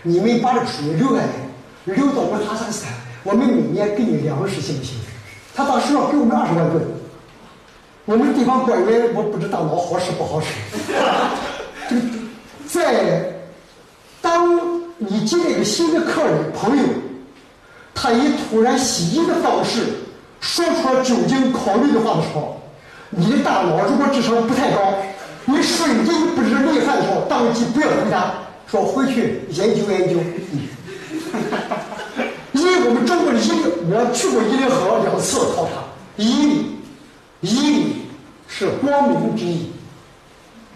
[0.04, 1.30] 你们把这个水流下来，
[1.86, 4.98] 流到我们哈萨克斯坦，我们每年给你粮食，行不行？”
[5.56, 6.84] 他当时要给我们二十万吨。
[8.06, 10.48] 我们地方官员，我不知道脑好使不好使。
[11.90, 12.02] 这个，
[12.68, 13.34] 在
[14.22, 14.60] 当
[15.00, 16.84] 你接一个新的客人朋友，
[17.96, 19.82] 他以突然袭击的方式
[20.40, 22.62] 说出了究竟考虑的话的时候，
[23.10, 24.94] 你的大脑如果智商不太高，
[25.46, 28.36] 你瞬间不知厉害的时候，当即不要回答，
[28.68, 30.16] 说回去研究研究。
[32.54, 35.72] 因为我们中国的伊犁，我去过伊犁河两次考察，
[36.18, 36.76] 伊犁。
[37.46, 37.96] 伊犁
[38.48, 39.72] 是光明之意，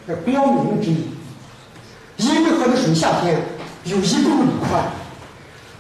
[0.06, 1.08] 是光明之意。
[2.18, 3.42] 伊犁河的水夏天
[3.86, 4.84] 有一公里宽。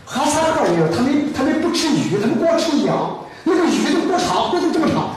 [0.03, 3.19] 哈萨克人他们他们不吃鱼，他们光吃羊。
[3.43, 5.11] 那个鱼都多长，都这么长。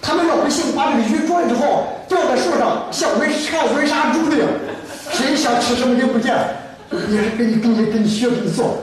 [0.00, 4.48] 他们老百姓把这个鱼捉了之后，吊在树上，像围像围杀猪的样。
[5.10, 6.54] 谁想吃什么就不见了，
[7.10, 8.78] 也是给你给你给你学给你做。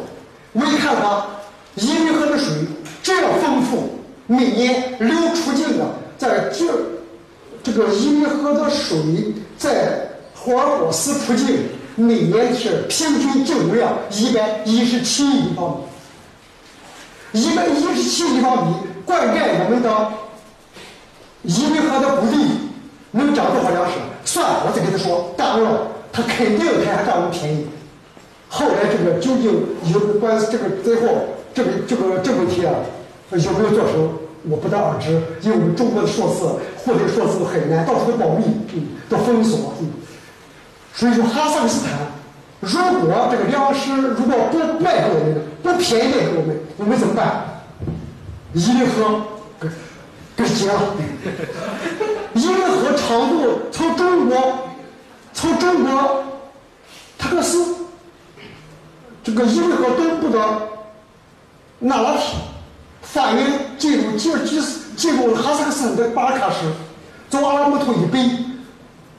[0.52, 1.28] 我一看啊，
[1.76, 2.48] 伊犁河的水
[3.02, 4.01] 这样丰富，
[4.32, 5.86] 每年流出境的。
[6.18, 6.66] 在这，
[7.62, 8.98] 这个伊犁河的水
[9.58, 15.82] 在霍尔果斯附近，每年是平均净流量一百一十七亿方
[17.32, 17.42] 米。
[17.42, 18.76] 一百一十七立方米
[19.06, 20.08] 灌溉我们的
[21.42, 22.38] 伊犁河的谷地，
[23.12, 23.94] 能长多少粮食？
[24.24, 27.66] 算了，我再跟他说，当然了，他肯定他还占我们便宜。
[28.48, 31.08] 后来这个究竟有关这个最后
[31.54, 32.72] 这个这个这个问题啊，
[33.32, 34.21] 有没有做成？
[34.50, 39.90] 我不得而知，因为我们中国的数字获得数字很难，到处都保密，嗯，都封锁，嗯。
[40.94, 42.00] 所以说，哈萨克斯坦
[42.60, 47.46] 如果这个粮食如果不卖给我们，不便宜卖给我们，我们怎么办？
[48.54, 49.22] 伊犁河
[49.60, 49.70] 给
[50.36, 50.82] 给截了。
[52.34, 54.38] 伊犁河长度从中国
[55.34, 56.24] 从中国
[57.18, 57.76] 塔克斯
[59.24, 60.40] 这个伊犁河东部的
[61.80, 62.38] 那拉提。
[63.14, 63.46] 发源
[63.78, 66.60] 进入吉尔吉斯，进入哈萨克斯坦的巴尔喀什，
[67.30, 68.20] 从阿拉木图以北，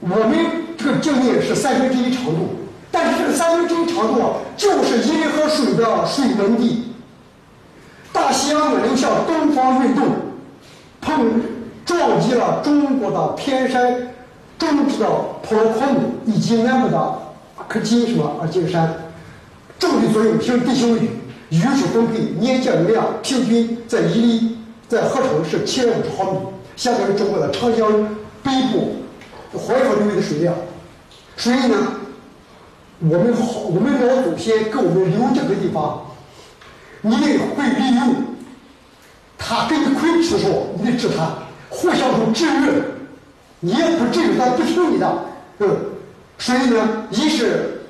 [0.01, 0.35] 我们
[0.79, 2.57] 这个境内是三分之一长度，
[2.91, 6.95] 但是这个三分之一长度啊，就是伊犁河水的水源地。
[8.15, 10.07] 大西洋的流向东方运动，
[11.03, 11.43] 碰
[11.85, 14.15] 撞击了中国的天山、
[14.59, 15.07] 中部的
[15.43, 18.91] 普罗科姆以及南部的阿克金什么阿金山，
[19.79, 21.11] 重力作用形成地形域。
[21.53, 24.57] 雨水分配年降雨量平均在伊犁
[24.89, 26.39] 在河城是七百五十毫米，
[26.77, 27.93] 相当于中国的长江
[28.43, 28.97] 北部
[29.59, 30.55] 淮河流域的水量。
[31.37, 31.77] 所以呢，
[33.01, 36.07] 我们好，我们老祖先给我们留这个地方，
[37.03, 38.15] 你得会利用。
[39.37, 41.35] 他给你亏吃的时候，你得治他，
[41.69, 42.83] 互相都制约。
[43.61, 45.25] 你也不治愈他，不听你的，
[45.59, 45.77] 嗯。
[46.39, 47.83] 所以呢，一是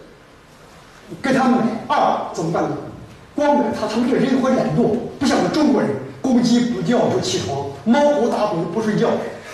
[1.23, 2.77] 给他买，二怎么办呢？
[3.35, 9.09] 光买他，他们这人会懒惰，不像我们中国人，公鸡不叫不起床，猫狗打滚不睡觉。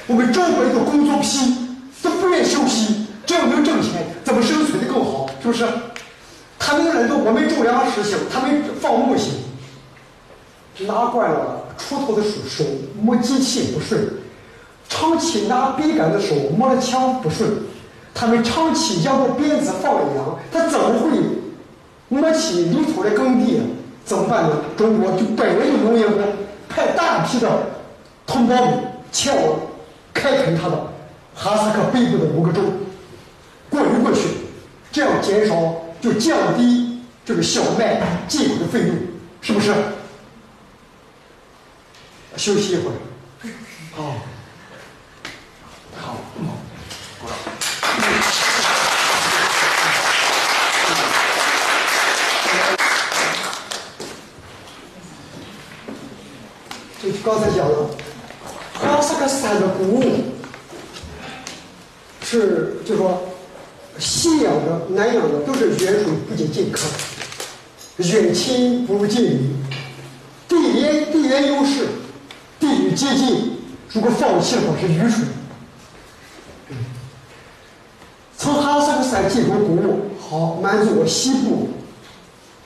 [0.07, 1.55] 我们中国人都工作批，
[2.03, 5.29] 都不愿休息，只要能挣钱，怎么生存的更好？
[5.41, 5.64] 是不是？
[6.59, 9.33] 他们懒惰，我们种粮食行，他们放牧行。
[10.81, 12.64] 拿惯了锄头的手手
[13.01, 14.01] 摸机器不顺，
[14.89, 17.49] 长期拿笔杆的手摸了枪不顺，
[18.14, 21.38] 他们长期仰着鞭子放羊，他怎么会？
[22.09, 23.61] 摸起泥土的耕地，
[24.04, 24.56] 怎么办呢？
[24.76, 26.06] 中国就本来就农业，
[26.68, 27.48] 派大批的
[28.26, 29.61] 同胞们前往
[30.14, 30.76] 开垦他的
[31.34, 32.62] 哈萨克北部的五个州，
[33.68, 34.20] 过滤过去，
[34.90, 35.54] 这样减少
[36.00, 38.96] 就降低这个小麦进口的费用，
[39.42, 39.74] 是不是？
[42.36, 42.94] 休息一会儿。
[43.94, 44.14] 好，
[46.00, 46.16] 好，
[47.20, 47.36] 鼓掌。
[57.02, 57.91] 就刚刚才讲了，
[58.75, 60.03] 哈萨克斯坦的古物
[62.23, 63.23] 是，就说
[63.99, 66.81] 西洋的、南洋的都是远水不解近渴，
[67.99, 69.57] 远亲不如近邻，
[70.49, 71.89] 地缘地缘优势，
[72.61, 73.59] 地域接近，
[73.93, 75.27] 如果放弃的话是愚蠢。
[78.37, 81.69] 从哈萨克斯坦进口谷物，好满足我西部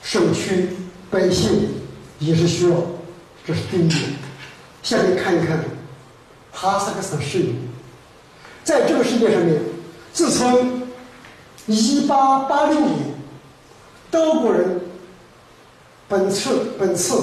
[0.03, 0.69] 省区
[1.09, 1.69] 百姓
[2.19, 2.77] 饮食需要，
[3.45, 4.22] 这是第一点。
[4.83, 5.57] 下面看一看
[6.51, 7.45] 哈萨克斯坦石油，
[8.65, 9.57] 在这个世界上面，
[10.11, 10.83] 自从
[11.67, 12.91] 一八八六年
[14.11, 14.81] 德国人
[16.09, 17.15] 本次本次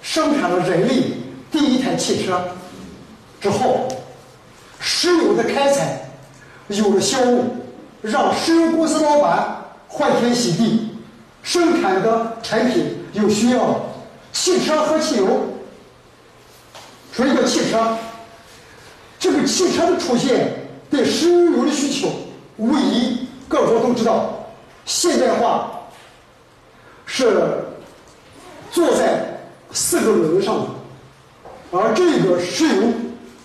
[0.00, 1.12] 生产了人类
[1.52, 2.42] 第一台汽车
[3.42, 3.86] 之后，
[4.80, 6.08] 石油的开采
[6.68, 7.44] 有了销路，
[8.00, 10.96] 让石油公司老板欢天喜地，
[11.42, 13.84] 生产的产品有需要，
[14.32, 15.52] 汽车和汽油。
[17.16, 17.96] 说一个汽车，
[19.18, 22.10] 这个汽车的出现对石油的需求，
[22.58, 24.50] 无疑各国都知道，
[24.84, 25.80] 现代化
[27.06, 27.64] 是
[28.70, 29.38] 坐在
[29.72, 30.66] 四个轮子上的，
[31.70, 32.82] 而这个石油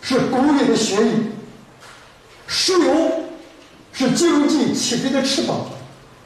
[0.02, 1.12] 是工业的血液，
[2.48, 2.94] 石油
[3.94, 5.62] 是经济起飞的翅膀，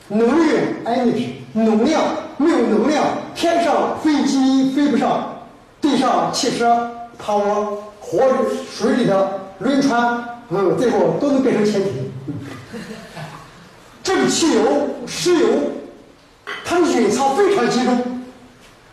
[0.08, 2.04] 能源 energy 能量
[2.38, 5.43] 没有能量，天上飞机飞不上，
[5.80, 6.89] 地上汽车。
[7.18, 12.11] 爬我河里、水里的轮船，嗯，最后都能变成潜艇。
[14.03, 14.61] 这个汽油、
[15.07, 15.47] 石油，
[16.63, 18.22] 它的蕴藏非常集中。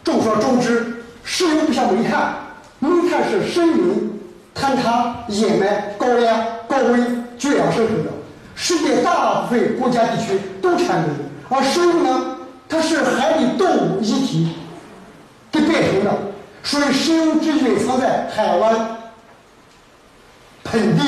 [0.04, 2.34] 众所周知，石油不像煤炭，
[2.78, 4.20] 煤炭是森林
[4.54, 8.10] 坍塌、掩埋、高压、高温缺氧生成的，
[8.54, 11.08] 世界大部分国家地区都产煤。
[11.48, 12.36] 而石油呢，
[12.68, 14.48] 它是海底动物遗体
[15.52, 16.31] 给变成的。
[16.64, 18.96] 所以，石油只蕴藏在海湾
[20.64, 21.02] 盆地。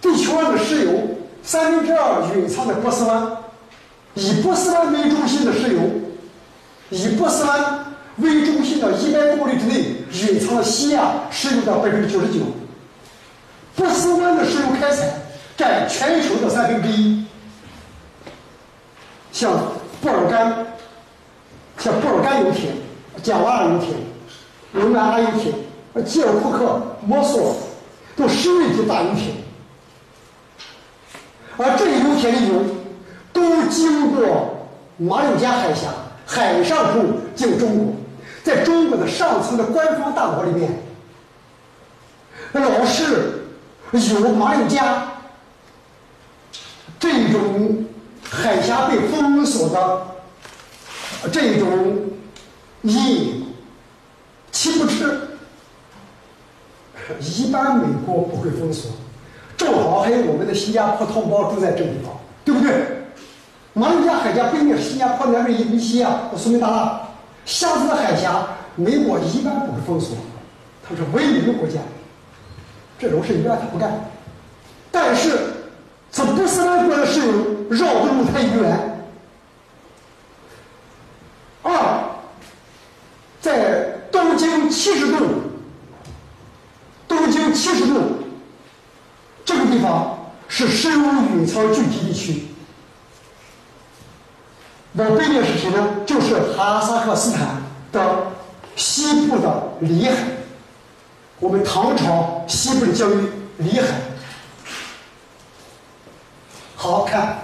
[0.00, 0.92] 地球上的石油
[1.42, 3.38] 三分之二蕴藏在波斯湾，
[4.12, 5.80] 以波斯湾为中心的石油，
[6.90, 7.86] 以波斯湾
[8.18, 12.40] 为中心的一百公里之内蕴藏了西亚石油的百分之九十九。
[13.74, 15.14] 波斯湾的石油开采
[15.56, 17.24] 占全球的三分之一。
[19.32, 19.52] 像
[20.02, 20.66] 布尔干，
[21.78, 22.83] 像布尔干油田。
[23.24, 23.96] 贾瓦尔油田、
[24.72, 27.56] 罗曼阿油田、基尔库克、摩索
[28.14, 29.34] 都石油级大油田，
[31.56, 32.62] 而这些油田的油
[33.32, 34.68] 都经过
[34.98, 35.88] 马六甲海峡
[36.26, 37.94] 海上部进中国，
[38.42, 40.82] 在中国的上层的官方大脑里面，
[42.52, 43.40] 老是
[44.20, 45.12] 有马六甲
[47.00, 47.86] 这种
[48.28, 50.06] 海峡被封锁的
[51.32, 52.10] 这种。
[52.86, 53.46] 你
[54.52, 55.20] 岂不吃？
[57.18, 58.90] 一般美国不会封锁，
[59.56, 62.12] 正好还有我们的新加坡同胞住在这地方，
[62.44, 62.74] 对不对？
[63.72, 67.00] 马六甲海峡北面是新加坡，南面印尼西亚、苏门答腊，
[67.46, 70.18] 下次的海峡，美国一般不会封锁，
[70.86, 71.80] 它是唯一的国家，
[72.98, 74.10] 这种事一般他不干。
[74.90, 75.38] 但是
[76.12, 77.32] 从波斯湾过来的石油
[77.70, 78.90] 绕的路太远。
[84.84, 85.16] 七十度，
[87.08, 88.18] 东经七十度，
[89.42, 92.42] 这个地方是石油蕴藏聚集地区。
[94.92, 96.02] 我背面是谁呢？
[96.04, 97.62] 就是哈萨克斯坦
[97.92, 98.26] 的
[98.76, 100.16] 西部的里海，
[101.40, 103.86] 我们唐朝西部的疆域里海。
[106.76, 107.38] 好看，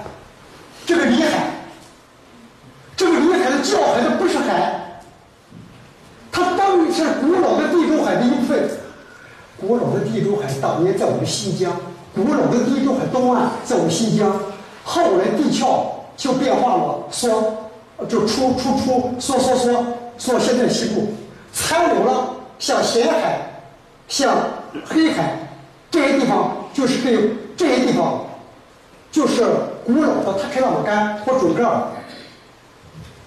[0.85, 1.55] 这个里海，
[2.95, 4.77] 这个里海的叫海的不是海。
[6.33, 8.71] 它当于是古老的地中海的一部分。
[9.59, 11.73] 古老的地中海当年在我们新疆，
[12.15, 14.35] 古老的地中海东岸在我们新疆。
[14.83, 15.67] 后来地壳
[16.17, 17.69] 就变化了，缩，
[18.09, 19.85] 就出出出缩缩缩
[20.19, 21.13] 缩，现在西部
[21.53, 23.63] 残留了像咸海、
[24.09, 24.35] 像
[24.87, 25.37] 黑海
[25.91, 28.25] 这些地方，就是对这些地方，
[29.13, 29.45] 就是
[29.85, 31.63] 古老的它开朗干或准盖，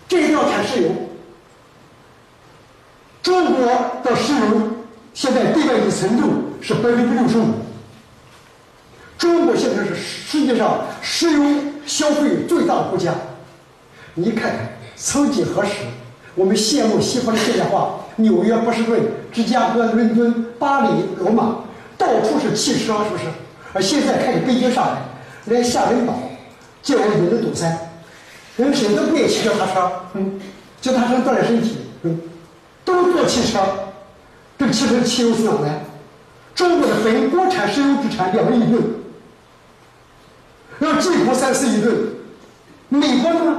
[0.07, 0.89] 这些地方产石油。
[3.21, 3.65] 中国
[4.03, 4.39] 的石油
[5.13, 6.27] 现在对外的程度
[6.61, 7.45] 是百分之六十五。
[9.23, 11.41] 中国现在是世界上石油
[11.85, 13.13] 消费最大的国家。
[14.15, 15.71] 你看看，曾几何时，
[16.35, 18.99] 我们羡慕西方的现代化，纽约、波士顿、
[19.31, 21.59] 芝加哥、伦敦、巴黎、罗马，
[21.97, 23.23] 到处是汽车，是不是？
[23.71, 25.01] 而现在开始北京、上海，
[25.45, 26.19] 连厦门岛，
[26.81, 27.91] 就我们都堵塞，
[28.57, 30.37] 人谁都不愿意骑脚踏车，嗯，
[30.81, 32.19] 脚踏车锻炼身体，嗯，
[32.83, 33.61] 都坐汽车，
[34.57, 35.85] 这汽车的汽油从哪来？
[36.53, 38.83] 中国的非国产石油资产两亿吨，
[40.79, 41.95] 要进口三四亿吨，
[42.89, 43.57] 美国呢？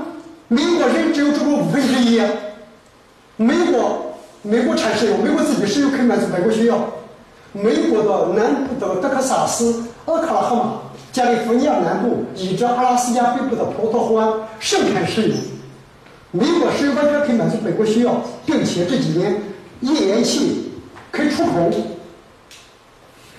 [0.48, 2.20] 美国人只有中国五分之一，
[3.36, 6.78] 美国美国产石油，美国自己石油可以满足美国需要。
[7.52, 10.72] 美国的南部的德克萨斯、俄克拉荷马、
[11.12, 14.28] 加利福尼亚南部以及阿拉斯加北部的普托湖湾
[14.60, 15.36] 盛产石油，
[16.32, 19.40] 美国石油完全可以满足美国需要，并且这几年
[19.80, 20.72] 页岩气
[21.10, 21.70] 可以出口。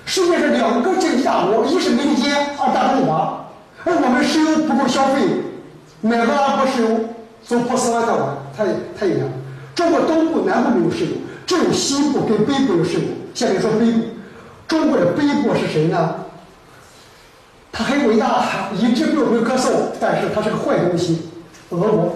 [0.05, 3.44] 世界上两个经济大国，一是美利坚，二大中华，
[3.85, 5.21] 而我们石油不够消费。
[6.01, 6.99] 买个阿拉伯石油，
[7.43, 8.65] 从波斯湾到完，太
[8.99, 9.31] 太远了。
[9.73, 11.11] 中国东部、南部没有石油，
[11.47, 13.01] 只有西部跟北部有石油。
[13.33, 14.01] 下面说北部，
[14.67, 16.15] 中国的北部是谁呢？
[17.71, 21.29] 他很伟大，一直被我们歌颂，但是他是个坏东西。
[21.69, 22.15] 俄国，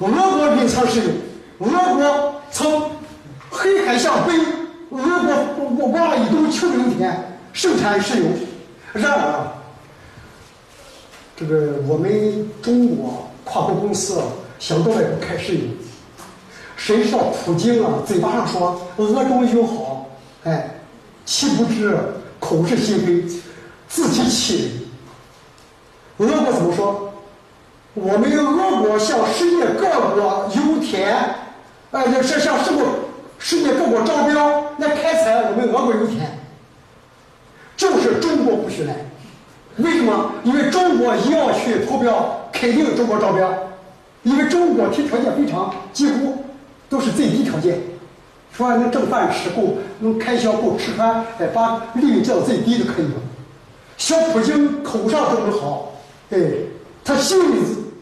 [0.00, 1.10] 俄国蕴藏石油，
[1.60, 2.90] 俄国从
[3.50, 4.32] 黑海向北，
[4.90, 8.26] 俄国我挖一堆丘陵田，盛产石油。
[9.00, 9.46] 然而。
[11.36, 14.20] 这个我们中国跨国公司，
[14.58, 15.60] 想到外国开石油，
[16.76, 20.06] 谁知道普京啊，嘴巴上说俄中友好，
[20.44, 20.80] 哎，
[21.24, 21.96] 岂不知
[22.40, 23.22] 口是心非，
[23.88, 24.88] 自欺欺
[26.18, 26.28] 人。
[26.28, 27.12] 俄国怎么说？
[27.94, 31.34] 我们俄国向世界各国油田，
[31.90, 32.84] 呃，是向世国
[33.38, 36.37] 世界各国招标来开采我们俄国油田，
[38.02, 38.94] 就是中国不许来。
[39.76, 40.32] 为什么？
[40.42, 43.48] 因为中国一要去投标，肯定中国招标，
[44.24, 46.44] 因为中国提条件非常，几乎
[46.88, 47.78] 都是最低条件，
[48.52, 53.12] 说能挣饭吃够，能开销够吃穿，哎，把利润降到最低就可以了。
[53.96, 55.92] 小普京口上这么好，
[56.30, 56.38] 哎，
[57.04, 57.60] 他心里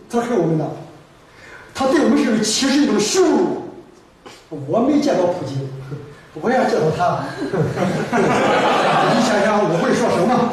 [0.09, 0.67] 他恨我们的，
[1.75, 3.63] 他对我们是歧视一种羞辱。
[4.49, 5.69] 我没见到普京，
[6.41, 10.53] 我也要见到他， 你想想我会说什么？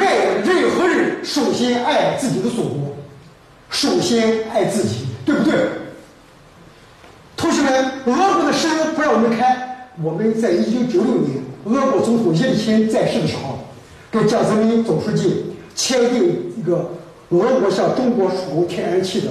[0.00, 2.96] 爱任何人，首先爱自己的祖国，
[3.68, 5.54] 首先爱自己，对不对？
[7.36, 9.90] 同学们，俄国的石油不让我们开。
[10.02, 13.58] 我们在一九九六年，俄国总统叶利钦在世的时候，
[14.10, 16.90] 跟江泽民总书记签订一个
[17.28, 19.28] 俄国向中国输出天然气的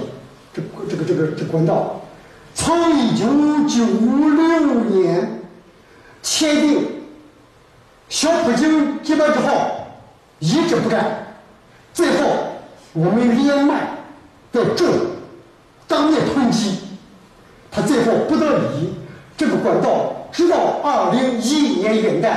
[0.54, 2.02] 这这个这个这管道。
[2.56, 3.26] 从一九
[3.68, 5.44] 九六年
[6.24, 6.88] 签订，
[8.10, 9.72] 小普京接班之后。
[10.40, 11.28] 一直不干，
[11.94, 12.28] 最后
[12.92, 13.88] 我们连麦
[14.52, 14.86] 的这
[15.88, 16.78] 当面抨击，
[17.72, 18.94] 他最后不得已，
[19.38, 22.36] 这个管道直到二零一一年元旦，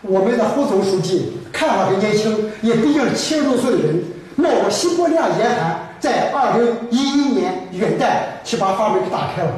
[0.00, 4.02] 我们的胡总书记看法很年轻，也毕竟是七十多岁的人，
[4.36, 9.50] 冒着西伯利亚严寒，在二零一一年元旦去把阀门给打开了。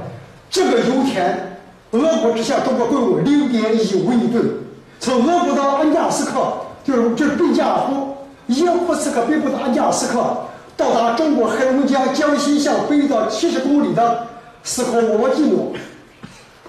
[0.48, 1.58] 这个油田，
[1.90, 4.48] 俄国之下中国共有零点一五亿吨，
[5.00, 6.62] 从俄国到恩加斯克。
[6.84, 8.14] 就是就是贝加尔湖，
[8.46, 10.24] 伊夫斯克北部的安加斯克，
[10.76, 14.24] 到达中国黑龙江江西向北到七十公里的
[14.62, 15.72] 斯科沃沃季诺，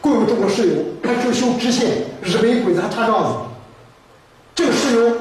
[0.01, 0.73] 共有中国石油，
[1.03, 1.87] 还只修支线，
[2.23, 3.29] 日本鬼子还插桩子。
[4.55, 5.11] 这个石油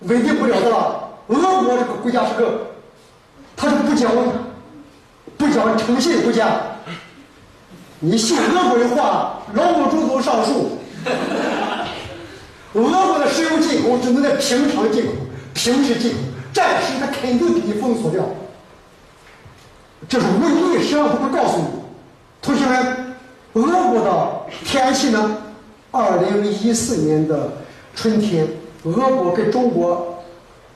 [0.00, 0.96] 稳定不了的了。
[1.28, 2.69] 俄国这个国家是个，
[3.60, 4.10] 他是不讲
[5.36, 6.62] 不讲诚信国家。
[7.98, 10.78] 你信俄国的话，老母猪都上树。
[12.72, 15.12] 俄国的石油进口只能在平常进口、
[15.52, 16.18] 平时进口，
[16.54, 18.24] 战时它肯定给你封锁掉。
[20.08, 21.64] 这是唯一，实际上不告诉你。
[22.40, 23.14] 同学们，
[23.52, 25.36] 俄国的天然气呢？
[25.90, 27.52] 二零一四年的
[27.94, 28.48] 春天，
[28.84, 30.24] 俄国跟中国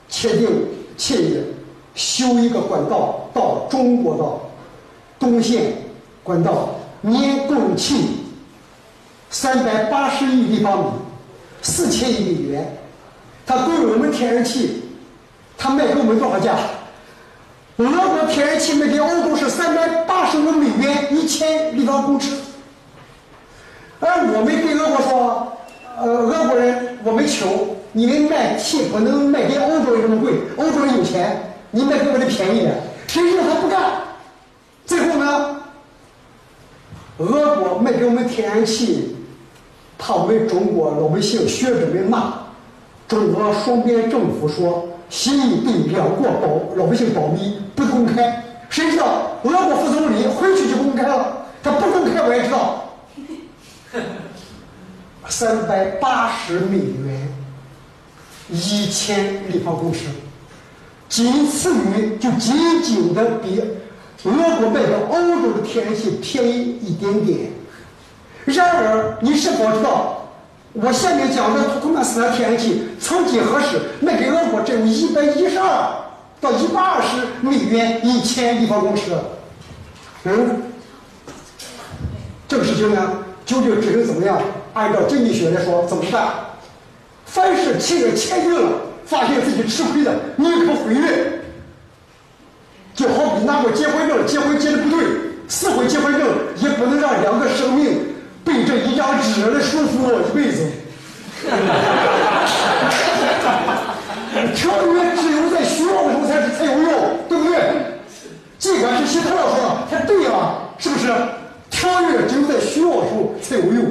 [0.07, 0.67] 签订
[0.97, 1.39] 协议，
[1.95, 4.23] 修一个管道到中国的
[5.17, 5.73] 东线
[6.23, 6.69] 管道，
[7.01, 8.25] 年供气
[9.29, 10.85] 三百八十亿立方米。
[11.67, 12.77] 四千亿美元，
[13.43, 14.83] 他供我们天然气，
[15.57, 16.55] 他卖给我们多少价？
[17.77, 22.35] 俄国天然气卖给欧洲是三百八十五美元一千立方公尺，
[23.99, 25.57] 而我们跟俄国说，
[25.97, 32.73] 呃，俄国人我们穷你们卖气不能卖给欧洲人这么贵，欧洲人有钱，你卖给我的便宜点。
[33.05, 33.81] 谁知道他不干，
[34.85, 35.61] 最后呢，
[37.17, 39.13] 俄国卖给我们天然气。
[39.97, 42.33] 怕我们中国老百姓学者们骂，
[43.09, 48.41] 中国双边政府说协议对两国保老百姓保密不公开。
[48.69, 52.89] 谁知道俄国副总理回去就公开了，他不公开我也知道，
[55.27, 57.33] 三百八十美元，
[58.49, 60.05] 一千立方公尺，
[61.07, 63.61] 仅次于就仅仅的比
[64.23, 67.51] 俄国卖到欧洲的天然气便宜一点点。
[68.45, 70.21] 然而，你是否知道？
[70.73, 75.95] 我下面讲的土库曼斯坦天然气，曾几何时卖给俄国只有一百一十二
[76.41, 79.13] 到一百二十美元一千立方公尺。
[80.25, 80.63] 嗯，
[82.47, 84.37] 这个事情呢，究竟只能怎么样？
[84.73, 86.27] 按照经济学来说，怎么办？
[87.25, 88.71] 凡是企业签订了，
[89.05, 91.31] 发现自己吃亏的，宁可毁约。
[92.93, 95.05] 就好比拿过结婚证，结婚结的不对，
[95.49, 96.21] 撕毁结婚证，
[96.57, 97.99] 也不能让两个生命。
[98.45, 100.65] 被这一张纸来束缚我一辈子。
[104.55, 106.91] 条约只有在需要的时候才是才有用，
[107.27, 107.71] 对不对？
[108.57, 111.11] 尽管是希特勒说，他对啊，是不是？
[111.69, 113.85] 条约只有在需要的时候才有用。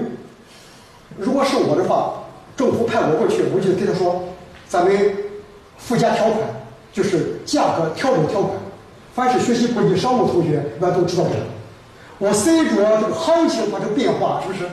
[1.18, 2.14] 如果是我的话，
[2.56, 4.24] 政府派我过去，我就跟他说，
[4.68, 5.14] 咱们
[5.76, 6.38] 附加条款
[6.92, 8.56] 就是价格调整条款。
[9.14, 11.44] 凡是学习国际商务同学，那都知道这个。
[12.18, 14.68] 我随着这个行情发生变化，是不是？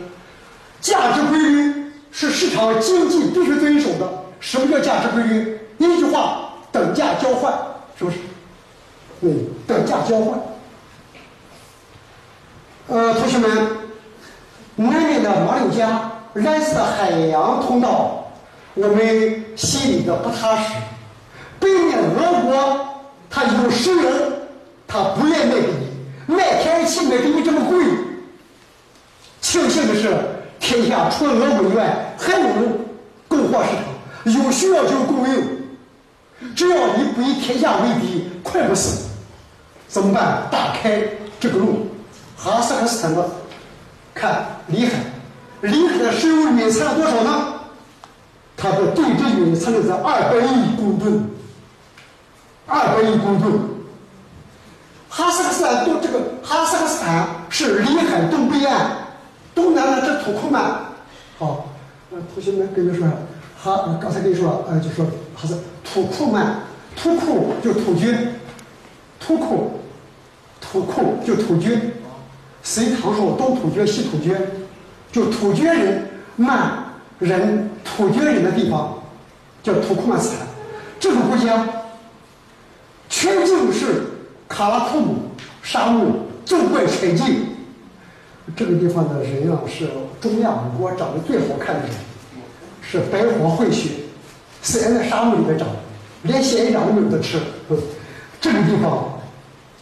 [0.80, 4.08] 价值规律是市场经济必须遵守的。
[4.40, 5.60] 什么叫价值规律？
[5.78, 7.54] 一句话，等价交换，
[7.98, 8.18] 是不是？
[9.22, 10.40] 嗯，等价交换。
[12.88, 13.50] 呃，同学们，
[14.76, 18.32] 南面的马六甲蓝色的海洋通道，
[18.74, 20.74] 我们心里的不踏实。
[21.60, 24.10] 北面俄国，它有石油，
[24.92, 26.34] 他不愿卖给你。
[26.34, 27.84] 卖天然气卖给你这么贵，
[29.42, 30.16] 庆幸的是，
[30.60, 32.48] 天下除了俄国以外，还有
[33.28, 33.70] 供货市
[34.34, 36.56] 场，有需要就供应。
[36.56, 39.10] 只要你不以天下为敌，快不死。
[39.88, 40.48] 怎么办？
[40.52, 41.02] 打开
[41.40, 41.88] 这个路，
[42.38, 43.30] 哈萨克斯坦的，
[44.14, 44.92] 看里海，
[45.62, 47.54] 里海的石油蕴藏了多少呢？
[48.56, 51.30] 它的对质蕴藏在二百亿公吨，
[52.68, 53.71] 二百亿公吨。
[55.14, 58.92] 哈萨克斯坦东这个哈萨克斯坦是里海东北岸，
[59.54, 60.64] 东南呢这土库曼。
[61.38, 61.68] 好，
[62.12, 63.06] 呃，同学们跟你说，
[63.62, 65.06] 哈，刚才跟你说了，呃，就说
[65.36, 66.62] 哈萨土库曼，
[66.96, 68.36] 土库就土军，
[69.20, 69.82] 土库，
[70.62, 71.92] 土库就土军。
[72.64, 74.40] 隋唐时候东土厥西土厥，
[75.12, 76.86] 就土厥人、曼
[77.20, 78.98] 人、土厥人的地方，
[79.62, 80.48] 叫土库曼斯坦。
[81.02, 81.68] 这个国家
[83.10, 84.01] 全境是。
[84.52, 85.16] 卡拉库姆
[85.64, 86.06] 沙漠
[86.46, 87.48] 纵贯全境，
[88.54, 89.88] 这个地方的人啊是
[90.20, 91.92] 中亚五国长得最好看的人，
[92.82, 93.92] 是白花混血，
[94.62, 95.66] 虽然在沙漠里面长，
[96.24, 97.40] 连仙人掌都没有得吃。
[98.42, 99.22] 这个地方，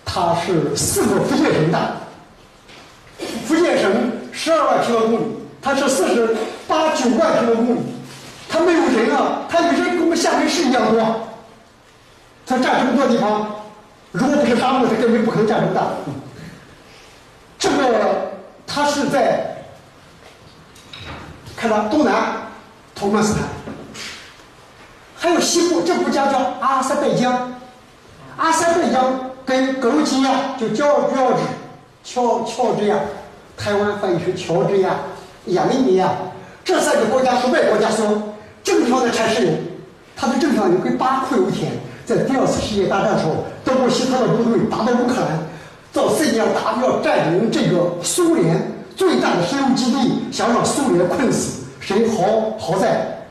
[0.05, 1.95] 它是四个福建省大，
[3.45, 3.91] 福建省
[4.31, 5.23] 十二万平方公里，
[5.63, 6.35] 它是四十
[6.67, 7.79] 八九万平方公里，
[8.47, 11.21] 它没有人啊，它有人跟我们厦门市一样多，
[12.45, 13.55] 它占这么多地方。
[14.11, 15.87] 如果不是沙漠，它根本不可能占这么大。
[17.59, 18.31] 这个
[18.65, 19.65] 它是在
[21.55, 22.33] 看到东南
[22.95, 23.43] 土库曼斯坦，
[25.15, 27.53] 还有西部，这国家叫阿塞拜疆。
[28.37, 31.39] 阿塞拜疆跟格鲁吉亚就叫乔治，
[32.03, 32.97] 乔乔治亚，
[33.57, 34.95] 台湾翻译成乔治亚、
[35.47, 36.09] 亚美尼亚，
[36.63, 38.33] 这三个国家是外国家所，
[38.63, 39.51] 正常的产石油，
[40.15, 41.73] 它的正常油跟巴库油田。
[42.05, 45.39] 在第二次世界大战的时候，德国希特的部队打到乌克兰，
[45.93, 48.59] 到世界上打要占领这个苏联
[48.95, 51.65] 最大的石油基地，想让苏联困死。
[51.79, 52.57] 谁好？
[52.57, 53.27] 好在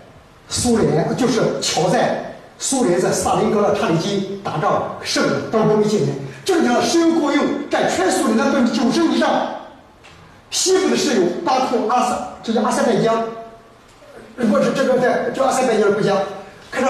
[0.49, 9.29] 苏联就是巧在苏联在萨林格勒、查理金打仗胜了，当中一进来，这个地方石油供应占全苏联的百分之九十以上。
[10.51, 13.25] 西部的石油，巴库、阿塞，这叫阿塞拜疆。
[14.37, 16.15] 如果是这个在叫阿塞拜疆的国家，
[16.71, 16.85] 看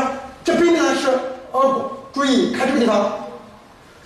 [0.44, 1.08] 这这北面呢是。
[1.50, 3.10] 俄国，注意看这个地方，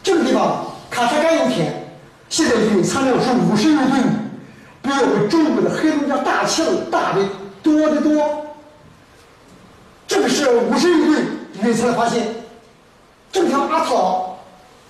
[0.03, 1.89] 这个地方喀什干油田
[2.29, 4.03] 现在蕴藏量是五十亿吨，
[4.83, 7.21] 比我们中国的黑龙江大庆大的
[7.63, 8.47] 多得多。
[10.09, 11.27] 这个是五十亿吨
[11.63, 12.27] 蕴藏发现。
[13.31, 13.95] 这个地方阿特，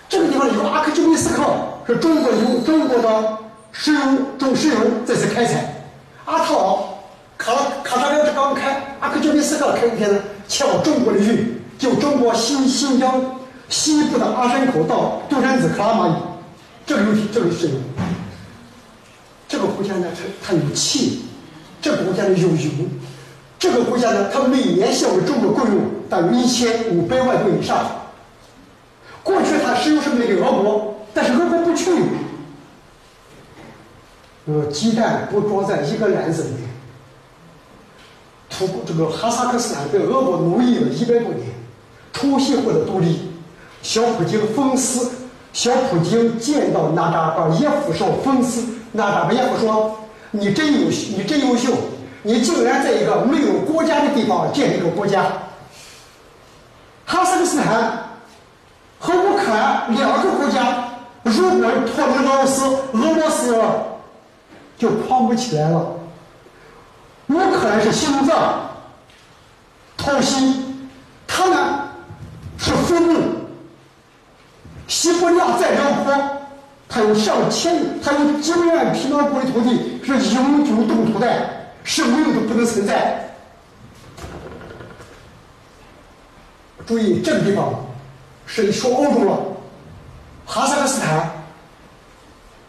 [0.09, 1.45] 这个地方有阿克丘米斯克，
[1.87, 3.39] 是中国有中国的
[3.71, 4.01] 石油
[4.39, 4.75] 中石油
[5.05, 5.85] 在此开采。
[6.25, 6.79] 阿特劳，
[7.39, 7.53] 喀
[7.85, 11.61] 喀什干是刚开，阿克丘米斯克开油田呢，前往中国的运。
[11.79, 13.21] 就中国新新疆
[13.73, 16.13] 西部的阿山口到杜山子克拉玛依，
[16.85, 17.75] 这个有这个是有。
[19.49, 21.23] 这个国家呢，它它有气，
[21.81, 22.71] 这个国家呢有油，
[23.59, 25.81] 这个国家呢，它每年向我们中国供应
[26.11, 27.79] 大约一千五百万吨以上。
[29.23, 31.91] 过去它石油是卖给俄国，但是俄国不去。
[34.45, 36.69] 呃，鸡蛋不装在一个篮子里面。
[38.51, 41.47] 土这个哈萨克斯坦被俄国奴役了一百多年，
[42.13, 43.32] 重新获得独立。
[43.83, 45.11] 小普京讽刺，
[45.53, 49.99] 小普京见到纳扎巴耶夫时候讽刺纳扎巴耶夫说
[50.31, 51.73] ：“你真优，你真优秀，
[52.23, 55.25] 你竟然在一个没有国家的地方建立一个国家。”
[57.05, 58.05] 哈萨克斯坦
[58.99, 60.85] 和乌克兰两个国家，
[61.25, 63.61] 如果脱离俄罗斯，俄罗斯
[64.79, 65.97] 就扛不起来了。
[67.29, 68.71] 乌克兰是心脏、
[69.97, 70.89] 掏心，
[71.27, 71.89] 他呢
[72.57, 73.13] 是腹部。
[74.93, 76.15] 西伯利亚再辽阔，
[76.87, 83.31] 它有上千，它有几百万平方公里土地，是永久冻土带，生命都不能存在。
[86.85, 87.73] 注意这个地方，
[88.45, 89.39] 是说欧洲了，
[90.45, 91.31] 哈萨克斯坦，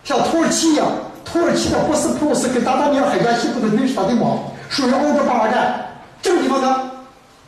[0.06, 0.88] 像土耳其一样，
[1.26, 6.00] 土耳其的博斯普鲁斯跟达达尼尔海峡西部的瑞士大地貌，属于欧洲八大站。
[6.22, 6.90] 这个地方呢，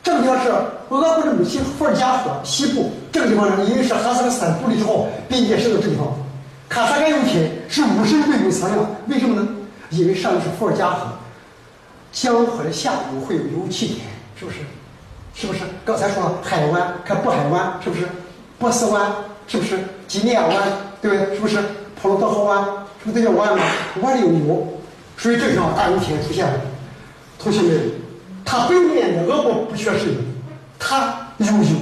[0.02, 0.52] 这个地方是
[0.90, 2.92] 俄国的母亲伏尔加河西部。
[3.12, 6.06] 这个地方呢，因为是哈萨克斯坦独立之后边界设的这地方。
[6.68, 9.48] 卡萨盖油田是五十亿吨藏量，为什么呢？
[9.90, 11.06] 因为上面是伏尔加河，
[12.12, 13.98] 江河的下游会有油气田，
[14.38, 14.58] 是不是？
[15.34, 15.60] 是不是？
[15.84, 18.08] 刚才说了海湾，看渤海湾，是不是？
[18.58, 19.12] 波斯湾，
[19.46, 19.78] 是不是？
[20.08, 20.56] 几内亚湾，
[21.00, 21.34] 对不对？
[21.36, 21.58] 是不是？
[22.00, 22.64] 普罗多河湾，
[23.04, 23.64] 是不是都叫湾吗？
[24.02, 24.66] 湾里有油，
[25.16, 26.60] 所以这个地方大油田出现了。
[27.38, 27.90] 同学们，
[28.44, 30.14] 它北面的俄国不缺石油，
[30.78, 31.76] 他有油；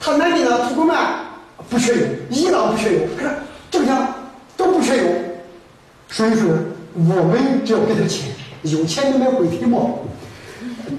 [0.00, 1.16] 他南边的土库曼
[1.68, 3.30] 不缺油，伊朗不缺油，可是
[3.70, 4.08] 这个地方
[4.56, 5.04] 都不缺油。
[6.08, 6.48] 所以说，
[6.94, 8.30] 我们只要给他钱，
[8.62, 9.98] 有钱能买鬼皮毛。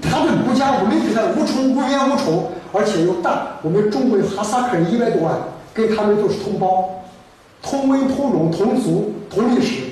[0.02, 5.40] 他的国家，我们给他无仇无冤无仇，而且又大，我们中国有哈萨克人一百多万，
[5.74, 6.90] 跟他们都是同胞，
[7.62, 9.84] 同文同种同族同历史，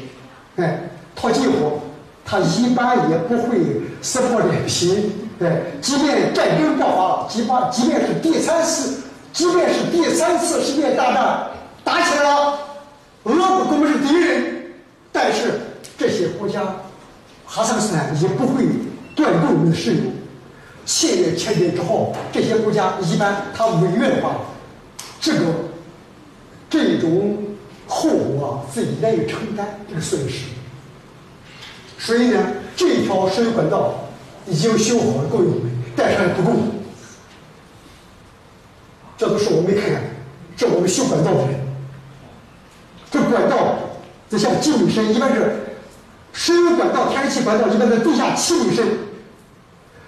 [0.58, 1.80] 哎，套近乎，
[2.26, 3.58] 他一般也不会
[4.02, 9.04] 撕破脸皮，对，即便战争爆发了，即发即便是第三次，
[9.34, 11.48] 即便是第三次世界大战
[11.84, 12.60] 打起来了，
[13.24, 14.72] 俄国我们是敌人，
[15.12, 15.60] 但是
[15.98, 16.62] 这些国家，
[17.46, 18.66] 哈萨克斯坦也不会。
[19.16, 20.02] 断供我们的石油，
[20.86, 24.42] 签约签订之后，这些国家一般他违约的话，
[25.22, 25.40] 这个
[26.70, 27.38] 这种
[27.88, 30.48] 后果自己难以承担这个损失。
[31.98, 32.44] 所以呢，
[32.76, 34.05] 这条石油管道
[34.48, 35.62] 已经修好了，够用了，
[35.96, 36.58] 但是还不够。
[39.18, 40.02] 这都是我没看，
[40.56, 41.48] 这我们修管道的。
[41.48, 41.60] 人。
[43.10, 43.76] 这管道
[44.30, 45.56] 就像几米深，一般是
[46.34, 48.86] 石油管道、天然气管道一般在地下七米深。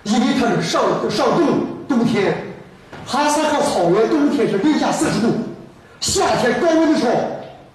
[0.03, 2.38] 因为它是上上冻冬天，
[3.05, 5.34] 哈萨克草原冬天是零下四十度，
[5.99, 6.99] 夏天高温的。
[6.99, 7.11] 时候，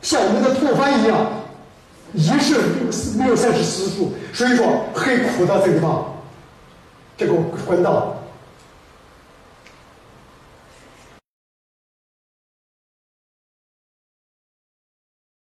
[0.00, 0.54] 像我们的。
[0.54, 1.26] 吐蕃一样，
[2.12, 2.58] 也是
[3.18, 5.58] 没有三十四度，所以说很苦的。
[5.60, 6.11] 这个地方，
[7.16, 7.34] 这个
[7.66, 8.16] 管道